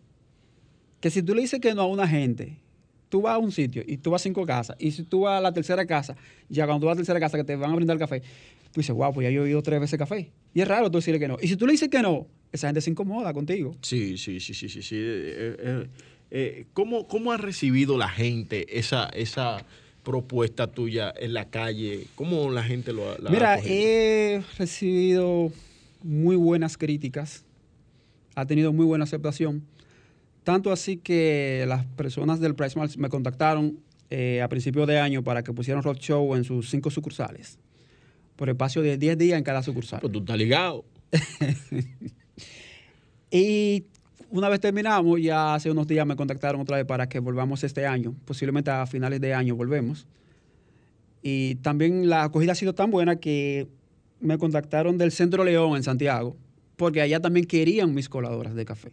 que 1.01 1.11
si 1.11 1.23
tú 1.23 1.35
le 1.35 1.43
dices 1.43 1.61
que 1.61 1.75
no 1.75 1.83
a 1.83 1.87
una 1.87 2.07
gente, 2.09 2.59
tú 3.09 3.23
vas 3.23 3.35
a 3.35 3.39
un 3.39 3.53
sitio 3.53 3.83
y 3.87 3.99
tú 3.99 4.11
vas 4.11 4.23
a 4.23 4.25
cinco 4.25 4.45
casas, 4.45 4.77
y 4.79 4.91
si 4.91 5.05
tú 5.05 5.21
vas 5.21 5.39
a 5.39 5.41
la 5.41 5.53
tercera 5.53 5.87
casa, 5.87 6.17
ya 6.49 6.67
cuando 6.67 6.81
tú 6.81 6.87
vas 6.87 6.93
a 6.93 6.95
la 6.97 7.01
tercera 7.01 7.21
casa 7.21 7.39
que 7.39 7.45
te 7.45 7.57
van 7.57 7.71
a 7.71 7.75
brindar 7.77 7.99
café, 7.99 8.21
tú 8.73 8.81
dices, 8.81 8.95
wow, 8.95 9.13
pues 9.13 9.25
ya 9.25 9.31
yo 9.31 9.43
he 9.43 9.45
oído 9.45 9.63
tres 9.63 9.81
veces 9.81 9.99
café. 9.99 10.33
Y 10.53 10.61
es 10.61 10.69
raro 10.69 10.91
tú 10.91 10.99
decirle 10.99 11.21
que 11.21 11.29
no. 11.29 11.37
Y 11.41 11.49
si 11.49 11.57
tú 11.57 11.67
le 11.67 11.73
dices 11.73 11.89
que 11.89 12.03
no, 12.03 12.27
esa 12.53 12.69
gente 12.69 12.81
se 12.81 12.91
incomoda 12.91 13.33
contigo. 13.33 13.77
Sí, 13.83 14.19
sí, 14.19 14.41
sí, 14.41 14.55
sí, 14.55 14.69
sí. 14.69 14.83
sí. 14.83 14.97
Eh, 14.99 15.87
eh, 16.31 16.67
¿cómo, 16.73 17.07
¿Cómo 17.07 17.33
ha 17.33 17.37
recibido 17.37 17.97
la 17.97 18.09
gente 18.09 18.79
esa, 18.79 19.09
esa 19.11 19.65
propuesta 20.05 20.69
tuya 20.69 21.13
en 21.17 21.35
la 21.35 21.47
calle? 21.51 22.07
¿Cómo 22.15 22.51
la 22.51 22.63
gente 22.63 22.93
lo 22.93 23.11
ha, 23.11 23.19
la 23.19 23.31
Mira, 23.31 23.59
he 23.59 24.43
recibido 24.59 25.51
muy 26.03 26.37
buenas 26.37 26.77
críticas, 26.77 27.45
ha 28.35 28.47
tenido 28.47 28.73
muy 28.73 28.85
buena 28.85 29.05
aceptación, 29.05 29.65
tanto 30.45 30.71
así 30.71 30.99
que 30.99 31.65
las 31.67 31.87
personas 31.87 32.39
del 32.39 32.55
Price 32.55 32.79
Mart 32.79 32.95
me 32.97 33.09
contactaron 33.09 33.79
eh, 34.11 34.43
a 34.43 34.49
principios 34.49 34.87
de 34.87 35.01
año 35.01 35.25
para 35.25 35.43
que 35.43 35.53
pusieran 35.53 35.83
roadshow 35.83 36.37
en 36.37 36.45
sus 36.45 36.71
cinco 36.71 36.91
sucursales, 36.91 37.59
por 38.37 38.49
espacio 38.49 38.83
de 38.83 38.99
10 38.99 39.19
días 39.19 39.39
en 39.39 39.45
cada 39.45 39.63
sucursal. 39.63 40.01
Pues 40.01 40.13
tú 40.13 40.21
estás 40.21 40.37
ligado. 40.37 40.85
Y 43.35 43.87
una 44.35 44.49
vez 44.49 44.59
terminamos, 44.59 45.21
ya 45.23 45.55
hace 45.55 45.71
unos 45.71 45.87
días 45.87 46.05
me 46.07 46.17
contactaron 46.17 46.61
otra 46.61 46.77
vez 46.77 46.87
para 46.87 47.09
que 47.09 47.21
volvamos 47.21 47.63
este 47.63 47.87
año. 47.87 48.15
Posiblemente 48.25 48.71
a 48.71 48.85
finales 48.87 49.21
de 49.21 49.33
año 49.33 49.55
volvemos. 49.55 50.07
Y 51.23 51.55
también 51.57 52.09
la 52.09 52.25
acogida 52.25 52.53
ha 52.53 52.55
sido 52.57 52.75
tan 52.75 52.91
buena 52.91 53.17
que 53.17 53.69
me 54.21 54.37
contactaron 54.37 54.99
del 54.99 55.13
Centro 55.13 55.45
León 55.45 55.77
en 55.77 55.83
Santiago, 55.85 56.37
porque 56.77 57.01
allá 57.01 57.21
también 57.21 57.47
querían 57.47 57.95
mis 57.95 58.09
coladoras 58.09 58.55
de 58.55 58.65
café. 58.65 58.91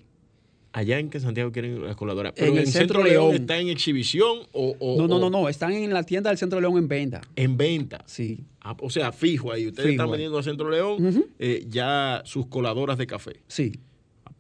Allá 0.74 1.00
en 1.00 1.10
que 1.10 1.20
Santiago 1.20 1.52
quieren 1.52 1.84
las 1.84 1.96
coladoras. 1.96 2.34
Pero 2.36 2.52
en, 2.52 2.60
el 2.60 2.68
Centro, 2.68 3.00
Centro 3.00 3.04
León 3.04 3.32
León. 3.32 3.42
está 3.42 3.58
en 3.58 3.68
exhibición 3.68 4.38
o, 4.54 4.76
o- 4.80 4.98
no, 4.98 5.08
no, 5.08 5.20
no, 5.20 5.30
no, 5.30 5.50
están 5.50 5.74
en 5.74 5.92
la 5.92 6.04
tienda 6.04 6.30
del 6.30 6.38
Centro 6.38 6.62
León 6.62 6.78
en 6.78 6.88
venta. 6.88 7.20
en 7.36 7.58
venta. 7.58 8.04
Sí. 8.06 8.46
Ah, 8.62 8.78
o 8.80 8.90
sea, 8.92 9.12
fijo 9.12 9.52
ahí. 9.52 9.68
Ustedes 9.68 9.88
Fijo 9.90 10.02
están 10.04 10.12
vendiendo 10.12 10.38
a 10.38 10.44
Centro 10.44 10.70
León 10.70 11.26
eh, 11.40 11.66
ya 11.68 12.22
sus 12.26 12.46
coladoras 12.46 12.98
de 12.98 13.08
café. 13.08 13.42
Sí. 13.48 13.74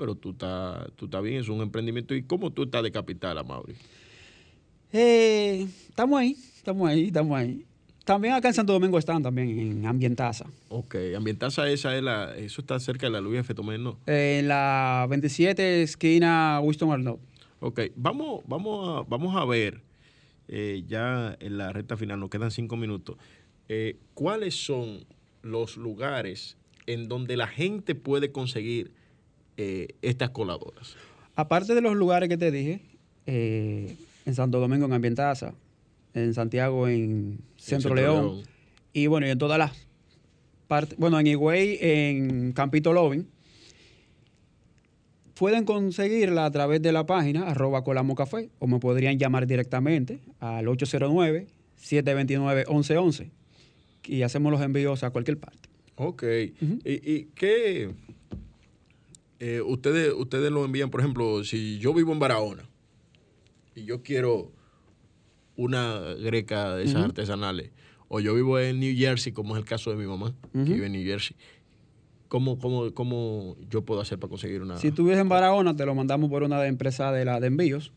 Pero 0.02 0.16
tú 0.16 0.32
estás 0.32 0.92
tú 0.96 1.06
estás 1.06 1.22
bien, 1.22 1.42
es 1.42 1.48
un 1.48 1.62
emprendimiento. 1.62 2.16
¿Y 2.16 2.24
cómo 2.24 2.50
tú 2.50 2.64
estás 2.64 2.82
de 2.82 2.92
capital, 2.92 3.38
Amaury? 3.38 3.76
Eh, 4.92 5.68
estamos 5.90 6.20
ahí, 6.20 6.36
estamos 6.58 6.90
ahí, 6.90 7.06
estamos 7.06 7.38
ahí. 7.38 7.64
También 8.04 8.34
acá 8.34 8.48
en 8.48 8.56
Santo 8.56 8.74
Domingo 8.74 8.98
están 8.98 9.22
también 9.22 9.60
en 9.60 9.86
Ambientaza. 9.86 10.48
Ok, 10.70 10.96
Ambientaza 11.16 11.70
esa 11.70 11.96
es 11.96 12.02
la, 12.02 12.36
eso 12.36 12.62
está 12.62 12.80
cerca 12.80 13.06
de 13.06 13.12
la 13.12 13.22
Luis 13.22 13.42
F. 13.42 13.54
Tomé, 13.54 13.78
¿no? 13.78 14.00
En 14.08 14.48
la 14.48 15.06
27 15.08 15.84
esquina 15.84 16.60
Winston 16.64 16.92
Arnold. 16.92 17.20
Ok, 17.60 17.82
vamos, 17.96 18.42
vamos, 18.48 19.06
a, 19.06 19.08
vamos 19.08 19.36
a 19.36 19.46
ver, 19.46 19.84
eh, 20.48 20.84
ya 20.88 21.38
en 21.40 21.60
la 21.60 21.74
recta 21.74 21.96
final, 21.96 22.20
nos 22.20 22.32
quedan 22.32 22.50
cinco 22.50 22.76
minutos, 22.76 23.18
eh, 23.70 23.98
cuáles 24.16 24.56
son 24.56 25.06
los 25.44 25.78
lugares 25.78 26.58
en 26.88 27.08
donde 27.08 27.38
la 27.38 27.46
gente 27.46 27.94
puede 27.94 28.32
conseguir 28.32 29.00
eh, 29.64 29.88
estas 30.02 30.32
coladoras. 30.32 30.96
Aparte 31.36 31.76
de 31.76 31.82
los 31.82 31.96
lugares 31.96 32.30
que 32.30 32.38
te 32.38 32.50
dije, 32.50 32.82
eh, 33.28 33.96
en 34.26 34.34
Santo 34.34 34.60
Domingo 34.60 34.88
en 34.88 34.94
Ambientaza, 34.94 35.54
en 36.16 36.34
Santiago 36.34 36.88
en 36.88 37.42
Centro 37.58 37.90
Centro 37.90 37.96
León, 37.96 38.26
León. 38.26 38.42
y 38.92 39.06
bueno, 39.06 39.28
y 39.28 39.30
en 39.30 39.38
todas 39.38 39.60
las 39.60 39.72
partes, 40.68 40.98
bueno, 40.98 41.20
en 41.20 41.28
Higüey, 41.28 41.78
en 41.80 42.54
Campito 42.54 42.92
Loving, 42.92 43.28
pueden 45.36 45.64
conseguirla 45.64 46.46
a 46.46 46.52
través 46.52 46.82
de 46.82 46.92
la 46.92 47.06
página 47.06 47.48
arroba 47.48 47.84
colamo 47.84 48.16
café 48.16 48.50
o 48.58 48.66
me 48.66 48.80
podrían 48.80 49.20
llamar 49.20 49.46
directamente 49.46 50.22
al 50.40 50.66
809-729-1111 50.66 53.30
y 54.08 54.24
hacemos 54.24 54.52
los 54.52 54.62
envíos 54.62 55.04
a 55.04 55.12
cualquier 55.12 55.38
parte. 55.38 55.70
Ok, 55.98 56.24
¿y, 56.24 56.56
y 56.84 57.26
qué? 57.36 57.92
Eh, 59.42 59.62
ustedes, 59.62 60.14
ustedes 60.16 60.52
lo 60.52 60.64
envían, 60.64 60.90
por 60.90 61.00
ejemplo, 61.02 61.44
si 61.44 61.80
yo 61.80 61.94
vivo 61.94 62.14
en 62.14 62.20
Barahona 62.20 62.64
y 63.76 63.84
yo 63.86 64.02
quiero 64.04 64.52
una 65.56 66.00
greca 66.20 66.76
de 66.76 66.84
esas 66.86 67.04
artesanales, 67.04 67.72
o 68.08 68.20
yo 68.20 68.34
vivo 68.36 68.60
en 68.60 68.80
New 68.80 68.96
Jersey, 68.96 69.32
como 69.34 69.56
es 69.56 69.60
el 69.62 69.66
caso 69.68 69.90
de 69.90 69.98
mi 69.98 70.06
mamá, 70.06 70.34
que 70.54 70.60
vive 70.74 70.86
en 70.86 70.92
New 70.94 71.04
Jersey, 71.04 71.36
¿cómo, 72.28 72.58
cómo, 72.60 72.94
cómo 72.94 73.58
yo 73.70 73.84
puedo 73.84 74.00
hacer 74.02 74.20
para 74.20 74.30
conseguir 74.30 74.62
una? 74.62 74.78
Si 74.78 74.92
tú 74.92 75.04
vives 75.06 75.20
en 75.20 75.28
Barahona, 75.30 75.76
te 75.76 75.86
lo 75.86 75.96
mandamos 75.96 76.30
por 76.30 76.44
una 76.44 76.62
de 76.62 76.68
empresa 76.68 77.12
de 77.12 77.26
la 77.26 77.40
de 77.40 77.48
envíos. 77.48 77.92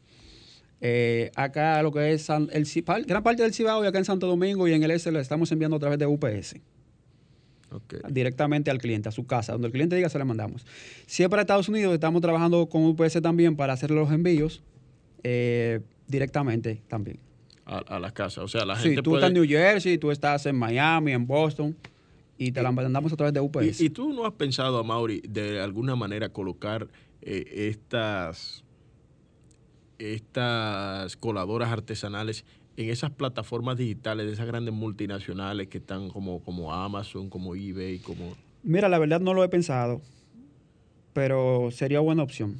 Eh, 0.80 1.30
acá 1.36 1.82
lo 1.82 1.92
que 1.92 2.12
es 2.12 2.22
San- 2.22 2.48
el, 2.52 2.66
gran 3.06 3.22
parte 3.22 3.42
del 3.42 3.54
Cibao 3.54 3.82
y 3.84 3.86
acá 3.86 3.98
en 3.98 4.04
Santo 4.04 4.26
Domingo 4.26 4.68
y 4.68 4.72
en 4.72 4.82
el 4.82 4.90
Este 4.90 5.10
le 5.12 5.20
estamos 5.20 5.50
enviando 5.52 5.76
a 5.76 5.80
través 5.80 5.98
de 5.98 6.06
UPS. 6.06 6.56
Directamente 8.08 8.70
al 8.70 8.78
cliente, 8.78 9.08
a 9.08 9.12
su 9.12 9.26
casa. 9.26 9.52
Donde 9.52 9.66
el 9.68 9.72
cliente 9.72 9.96
diga, 9.96 10.08
se 10.08 10.18
le 10.18 10.24
mandamos. 10.24 10.66
Si 11.06 11.22
es 11.22 11.28
para 11.28 11.42
Estados 11.42 11.68
Unidos, 11.68 11.92
estamos 11.94 12.20
trabajando 12.22 12.66
con 12.68 12.84
UPS 12.84 13.20
también 13.22 13.56
para 13.56 13.72
hacer 13.72 13.90
los 13.90 14.10
envíos 14.12 14.62
eh, 15.22 15.80
directamente 16.06 16.82
también. 16.88 17.18
a, 17.66 17.78
a 17.78 17.98
las 17.98 18.12
casas. 18.12 18.44
O 18.44 18.48
sea, 18.48 18.64
la 18.64 18.76
Sí, 18.76 18.88
gente 18.88 19.02
tú 19.02 19.10
puede... 19.10 19.20
estás 19.22 19.28
en 19.30 19.34
New 19.42 19.48
Jersey, 19.48 19.98
tú 19.98 20.10
estás 20.10 20.44
en 20.46 20.56
Miami, 20.56 21.12
en 21.12 21.26
Boston, 21.26 21.74
y 22.36 22.52
te 22.52 22.62
la 22.62 22.72
mandamos 22.72 23.12
a 23.12 23.16
través 23.16 23.32
de 23.32 23.40
UPS. 23.40 23.80
¿Y, 23.80 23.86
y 23.86 23.90
tú 23.90 24.12
no 24.12 24.26
has 24.26 24.32
pensado, 24.34 24.82
Mauri, 24.84 25.22
de 25.28 25.60
alguna 25.60 25.96
manera 25.96 26.28
colocar 26.28 26.88
eh, 27.22 27.70
estas, 27.70 28.64
estas 29.98 31.16
coladoras 31.16 31.70
artesanales 31.70 32.44
en 32.76 32.90
esas 32.90 33.10
plataformas 33.10 33.76
digitales 33.76 34.26
de 34.26 34.32
esas 34.32 34.46
grandes 34.46 34.74
multinacionales 34.74 35.68
que 35.68 35.78
están 35.78 36.08
como, 36.10 36.40
como 36.42 36.72
Amazon, 36.72 37.30
como 37.30 37.54
eBay, 37.54 37.98
como... 38.00 38.34
Mira, 38.62 38.88
la 38.88 38.98
verdad 38.98 39.20
no 39.20 39.34
lo 39.34 39.44
he 39.44 39.48
pensado, 39.48 40.00
pero 41.12 41.70
sería 41.70 42.00
buena 42.00 42.22
opción. 42.22 42.56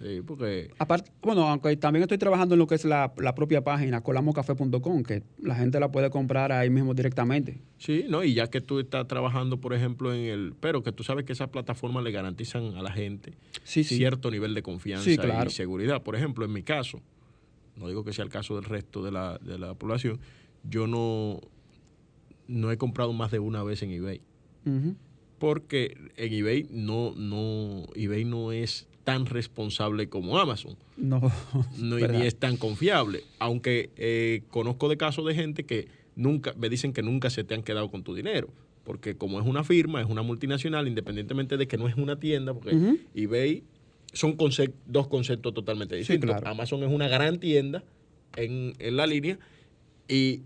Sí, 0.00 0.20
porque... 0.24 0.70
Aparte, 0.78 1.10
bueno, 1.22 1.48
aunque 1.48 1.76
también 1.76 2.02
estoy 2.04 2.18
trabajando 2.18 2.54
en 2.54 2.60
lo 2.60 2.68
que 2.68 2.76
es 2.76 2.84
la, 2.84 3.12
la 3.18 3.34
propia 3.34 3.64
página, 3.64 4.00
colamocafe.com, 4.00 5.02
que 5.02 5.24
la 5.42 5.56
gente 5.56 5.80
la 5.80 5.90
puede 5.90 6.08
comprar 6.10 6.52
ahí 6.52 6.70
mismo 6.70 6.94
directamente. 6.94 7.58
Sí, 7.78 8.04
no, 8.08 8.22
y 8.22 8.32
ya 8.34 8.46
que 8.48 8.60
tú 8.60 8.78
estás 8.78 9.08
trabajando, 9.08 9.58
por 9.60 9.74
ejemplo, 9.74 10.14
en 10.14 10.20
el... 10.26 10.54
Pero 10.60 10.84
que 10.84 10.92
tú 10.92 11.02
sabes 11.02 11.24
que 11.24 11.32
esas 11.32 11.48
plataformas 11.48 12.04
le 12.04 12.12
garantizan 12.12 12.76
a 12.76 12.82
la 12.82 12.92
gente 12.92 13.32
Sí, 13.64 13.82
sí. 13.82 13.96
cierto 13.96 14.30
nivel 14.30 14.54
de 14.54 14.62
confianza 14.62 15.04
Sí, 15.04 15.16
claro. 15.18 15.50
y 15.50 15.52
seguridad. 15.52 16.00
Por 16.04 16.14
ejemplo, 16.14 16.44
en 16.44 16.52
mi 16.52 16.62
caso, 16.62 17.00
no 17.78 17.88
digo 17.88 18.04
que 18.04 18.12
sea 18.12 18.24
el 18.24 18.30
caso 18.30 18.54
del 18.56 18.64
resto 18.64 19.02
de 19.02 19.10
la, 19.10 19.38
de 19.38 19.58
la 19.58 19.74
población, 19.74 20.20
yo 20.64 20.86
no, 20.86 21.40
no 22.46 22.70
he 22.70 22.76
comprado 22.76 23.12
más 23.12 23.30
de 23.30 23.38
una 23.38 23.62
vez 23.62 23.82
en 23.82 23.90
eBay. 23.90 24.20
Porque 25.38 25.96
en 26.16 26.32
eBay 26.32 26.66
no, 26.70 27.14
no, 27.16 27.86
eBay 27.94 28.24
no 28.24 28.52
es 28.52 28.86
tan 29.04 29.24
responsable 29.24 30.08
como 30.08 30.38
Amazon. 30.38 30.76
No, 30.96 31.20
No, 31.78 31.96
ni 31.96 32.26
es 32.26 32.36
tan 32.36 32.56
confiable. 32.56 33.22
Aunque 33.38 33.90
eh, 33.96 34.42
conozco 34.50 34.88
de 34.88 34.98
casos 34.98 35.24
de 35.24 35.34
gente 35.34 35.64
que 35.64 35.88
nunca, 36.16 36.52
me 36.58 36.68
dicen 36.68 36.92
que 36.92 37.02
nunca 37.02 37.30
se 37.30 37.44
te 37.44 37.54
han 37.54 37.62
quedado 37.62 37.90
con 37.90 38.02
tu 38.02 38.14
dinero. 38.14 38.48
Porque 38.84 39.16
como 39.16 39.40
es 39.40 39.46
una 39.46 39.64
firma, 39.64 40.00
es 40.02 40.08
una 40.08 40.22
multinacional, 40.22 40.88
independientemente 40.88 41.56
de 41.56 41.68
que 41.68 41.78
no 41.78 41.88
es 41.88 41.96
una 41.96 42.18
tienda, 42.18 42.52
porque 42.52 42.98
eBay 43.14 43.62
son 44.12 44.36
dos 44.86 45.08
conceptos 45.08 45.54
totalmente 45.54 45.96
distintos. 45.96 46.30
claro. 46.30 46.48
Amazon 46.48 46.82
es 46.82 46.90
una 46.90 47.08
gran 47.08 47.38
tienda 47.38 47.84
en, 48.36 48.74
en 48.78 48.96
la 48.96 49.06
línea 49.06 49.38
y, 50.08 50.42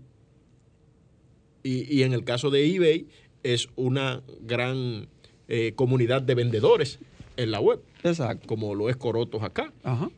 y, 1.63 1.85
y 1.93 2.03
en 2.03 2.13
el 2.13 2.23
caso 2.23 2.49
de 2.49 2.65
eBay 2.75 3.07
es 3.43 3.67
una 3.75 4.21
gran 4.41 5.07
eh, 5.47 5.73
comunidad 5.75 6.21
de 6.21 6.35
vendedores 6.35 6.99
en 7.37 7.51
la 7.51 7.59
web. 7.59 7.81
Exacto. 8.03 8.47
Como 8.47 8.75
lo 8.75 8.89
es 8.89 8.95
Corotos 8.97 9.43
acá. 9.43 9.73
Ajá. 9.83 10.09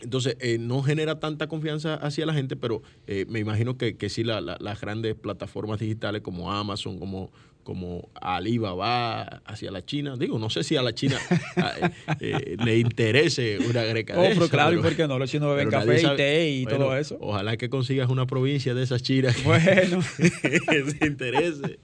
Entonces, 0.00 0.36
eh, 0.40 0.58
no 0.58 0.82
genera 0.82 1.18
tanta 1.20 1.46
confianza 1.48 1.94
hacia 1.94 2.26
la 2.26 2.34
gente, 2.34 2.54
pero 2.56 2.82
eh, 3.06 3.24
me 3.30 3.38
imagino 3.40 3.78
que, 3.78 3.96
que 3.96 4.10
sí 4.10 4.24
la- 4.24 4.42
la- 4.42 4.58
las 4.60 4.78
grandes 4.80 5.14
plataformas 5.14 5.80
digitales 5.80 6.20
como 6.20 6.52
Amazon, 6.52 6.98
como, 6.98 7.30
como 7.66 8.08
Alibaba, 8.14 9.42
hacia 9.44 9.72
la 9.72 9.84
China, 9.84 10.14
digo, 10.16 10.38
no 10.38 10.50
sé 10.50 10.62
si 10.62 10.76
a 10.76 10.82
la 10.82 10.94
China 10.94 11.18
eh, 11.56 11.90
eh, 12.20 12.56
le 12.64 12.78
interese 12.78 13.58
una 13.58 13.82
greca 13.82 14.14
Oh, 14.16 14.22
de 14.22 14.28
pero 14.28 14.44
esa, 14.44 14.52
claro, 14.52 14.78
¿y 14.78 14.80
por 14.80 14.94
qué 14.94 15.08
no? 15.08 15.18
Los 15.18 15.28
chinos 15.28 15.48
beben 15.48 15.68
pero 15.68 15.80
café 15.80 16.00
y 16.00 16.16
té 16.16 16.48
y 16.48 16.62
Bueno, 16.62 16.78
todo 16.78 16.96
eso. 16.96 17.18
Ojalá 17.20 17.56
que 17.56 17.68
consigas 17.68 18.08
una 18.08 18.24
provincia 18.24 18.72
de 18.72 18.84
esas 18.84 19.02
chinas 19.02 19.34
que, 19.34 19.42
Bueno. 19.42 19.98
que 20.18 20.90
se 20.92 21.06
interese. 21.06 21.80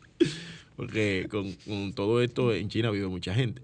Porque 0.77 1.27
con, 1.29 1.51
con 1.51 1.93
todo 1.95 2.23
esto 2.23 2.55
en 2.55 2.69
China 2.69 2.93
vive 2.93 3.09
mucha 3.09 3.35
gente. 3.35 3.61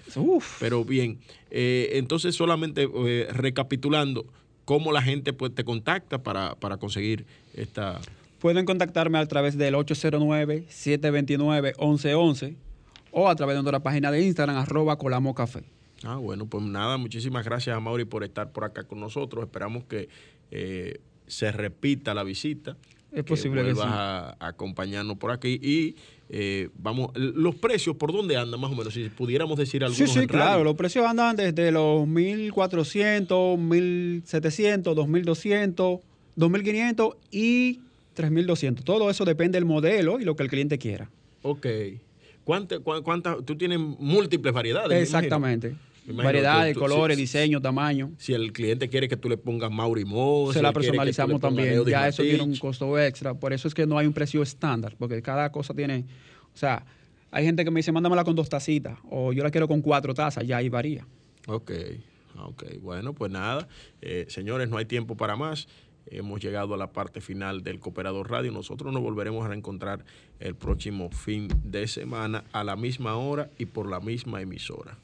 Pero 0.58 0.84
bien, 0.84 1.20
eh, 1.52 1.90
entonces 1.92 2.34
solamente 2.34 2.88
recapitulando, 3.30 4.26
¿cómo 4.64 4.90
la 4.90 5.02
gente 5.02 5.32
pues, 5.32 5.54
te 5.54 5.62
contacta 5.62 6.20
para, 6.24 6.56
para 6.56 6.78
conseguir 6.78 7.26
esta... 7.54 8.00
Pueden 8.39 8.64
contactarme 8.64 9.18
a 9.18 9.26
través 9.26 9.59
del 9.59 9.74
809-729-1111 9.74 12.57
o 13.11 13.28
a 13.28 13.34
través 13.34 13.57
de 13.57 13.62
nuestra 13.62 13.80
página 13.80 14.11
de 14.11 14.22
Instagram, 14.22 14.57
arroba 14.57 14.97
Colamo 14.97 15.34
Café. 15.34 15.64
Ah, 16.05 16.16
bueno, 16.16 16.47
pues 16.47 16.64
nada, 16.64 16.97
muchísimas 16.97 17.45
gracias 17.45 17.76
a 17.76 17.80
Mauri 17.80 18.05
por 18.05 18.22
estar 18.22 18.53
por 18.53 18.64
acá 18.64 18.84
con 18.84 19.01
nosotros. 19.01 19.45
Esperamos 19.45 19.84
que 19.84 20.09
eh, 20.51 21.01
se 21.26 21.51
repita 21.51 22.14
la 22.14 22.22
visita. 22.22 22.76
Es 23.11 23.24
posible 23.24 23.62
que 23.62 23.72
vuelvas 23.72 23.86
sí. 23.86 23.93
a, 23.95 24.36
a 24.39 24.49
acompañarnos 24.49 25.16
por 25.16 25.32
aquí. 25.32 25.59
Y 25.62 25.97
eh, 26.28 26.68
vamos, 26.74 27.11
los 27.16 27.55
precios, 27.57 27.97
¿por 27.97 28.12
dónde 28.12 28.36
andan 28.36 28.61
más 28.61 28.70
o 28.70 28.76
menos? 28.76 28.93
Si 28.93 29.09
pudiéramos 29.09 29.59
decir 29.59 29.82
algunos 29.82 30.11
Sí, 30.11 30.20
sí, 30.20 30.26
claro. 30.26 30.62
Los 30.62 30.76
precios 30.76 31.07
andan 31.07 31.36
desde 31.36 31.72
los 31.72 32.07
1400, 32.07 33.59
1700, 33.59 34.95
2200, 34.95 36.01
2500 36.36 37.16
y 37.30 37.80
3200. 38.18 38.84
Todo 38.84 39.08
eso 39.10 39.24
depende 39.24 39.56
del 39.56 39.64
modelo 39.64 40.18
y 40.20 40.24
lo 40.24 40.34
que 40.34 40.42
el 40.42 40.48
cliente 40.50 40.76
quiera. 40.78 41.08
Ok. 41.42 41.66
¿Cuánta, 42.44 42.76
cua- 42.78 43.02
cuánta- 43.02 43.36
tú 43.42 43.56
tienes 43.56 43.78
múltiples 43.78 44.52
variedades? 44.52 45.00
Exactamente. 45.02 45.74
Variedades, 46.06 46.74
tú- 46.74 46.80
colores, 46.80 47.16
si- 47.16 47.22
diseño, 47.22 47.60
tamaño. 47.60 48.10
Si 48.18 48.32
el 48.32 48.52
cliente 48.52 48.88
quiere 48.88 49.08
que 49.08 49.16
tú 49.16 49.28
le 49.28 49.36
pongas 49.36 49.70
Mauri 49.70 50.04
Mo, 50.04 50.48
Se 50.52 50.58
si 50.58 50.62
la 50.62 50.72
personalizamos 50.72 51.40
también. 51.40 51.84
Ya 51.84 52.08
eso 52.08 52.22
tiene 52.22 52.42
un 52.42 52.56
costo 52.56 52.98
extra. 52.98 53.34
Por 53.34 53.52
eso 53.52 53.68
es 53.68 53.74
que 53.74 53.86
no 53.86 53.98
hay 53.98 54.06
un 54.06 54.12
precio 54.14 54.42
estándar, 54.42 54.96
porque 54.98 55.20
cada 55.22 55.52
cosa 55.52 55.74
tiene. 55.74 56.06
O 56.54 56.56
sea, 56.56 56.84
hay 57.30 57.44
gente 57.44 57.62
que 57.64 57.70
me 57.70 57.78
dice, 57.80 57.92
mándamela 57.92 58.24
con 58.24 58.34
dos 58.34 58.48
tacitas, 58.48 58.98
o 59.10 59.32
yo 59.34 59.44
la 59.44 59.50
quiero 59.50 59.68
con 59.68 59.80
cuatro 59.82 60.14
tazas, 60.14 60.44
ya 60.46 60.56
ahí 60.56 60.68
varía. 60.70 61.06
Ok, 61.46 61.70
ok. 62.38 62.64
Bueno, 62.80 63.12
pues 63.12 63.30
nada. 63.30 63.68
Eh, 64.00 64.24
señores, 64.28 64.68
no 64.70 64.78
hay 64.78 64.86
tiempo 64.86 65.14
para 65.16 65.36
más. 65.36 65.68
Hemos 66.11 66.40
llegado 66.40 66.74
a 66.74 66.76
la 66.76 66.92
parte 66.92 67.20
final 67.20 67.62
del 67.62 67.80
Cooperador 67.80 68.30
Radio. 68.30 68.52
Nosotros 68.52 68.92
nos 68.92 69.02
volveremos 69.02 69.44
a 69.44 69.48
reencontrar 69.48 70.04
el 70.40 70.54
próximo 70.54 71.11
fin 71.11 71.48
de 71.64 71.86
semana 71.88 72.44
a 72.52 72.64
la 72.64 72.76
misma 72.76 73.16
hora 73.16 73.50
y 73.59 73.66
por 73.66 73.88
la 73.88 74.00
misma 74.00 74.40
emisora. 74.40 74.98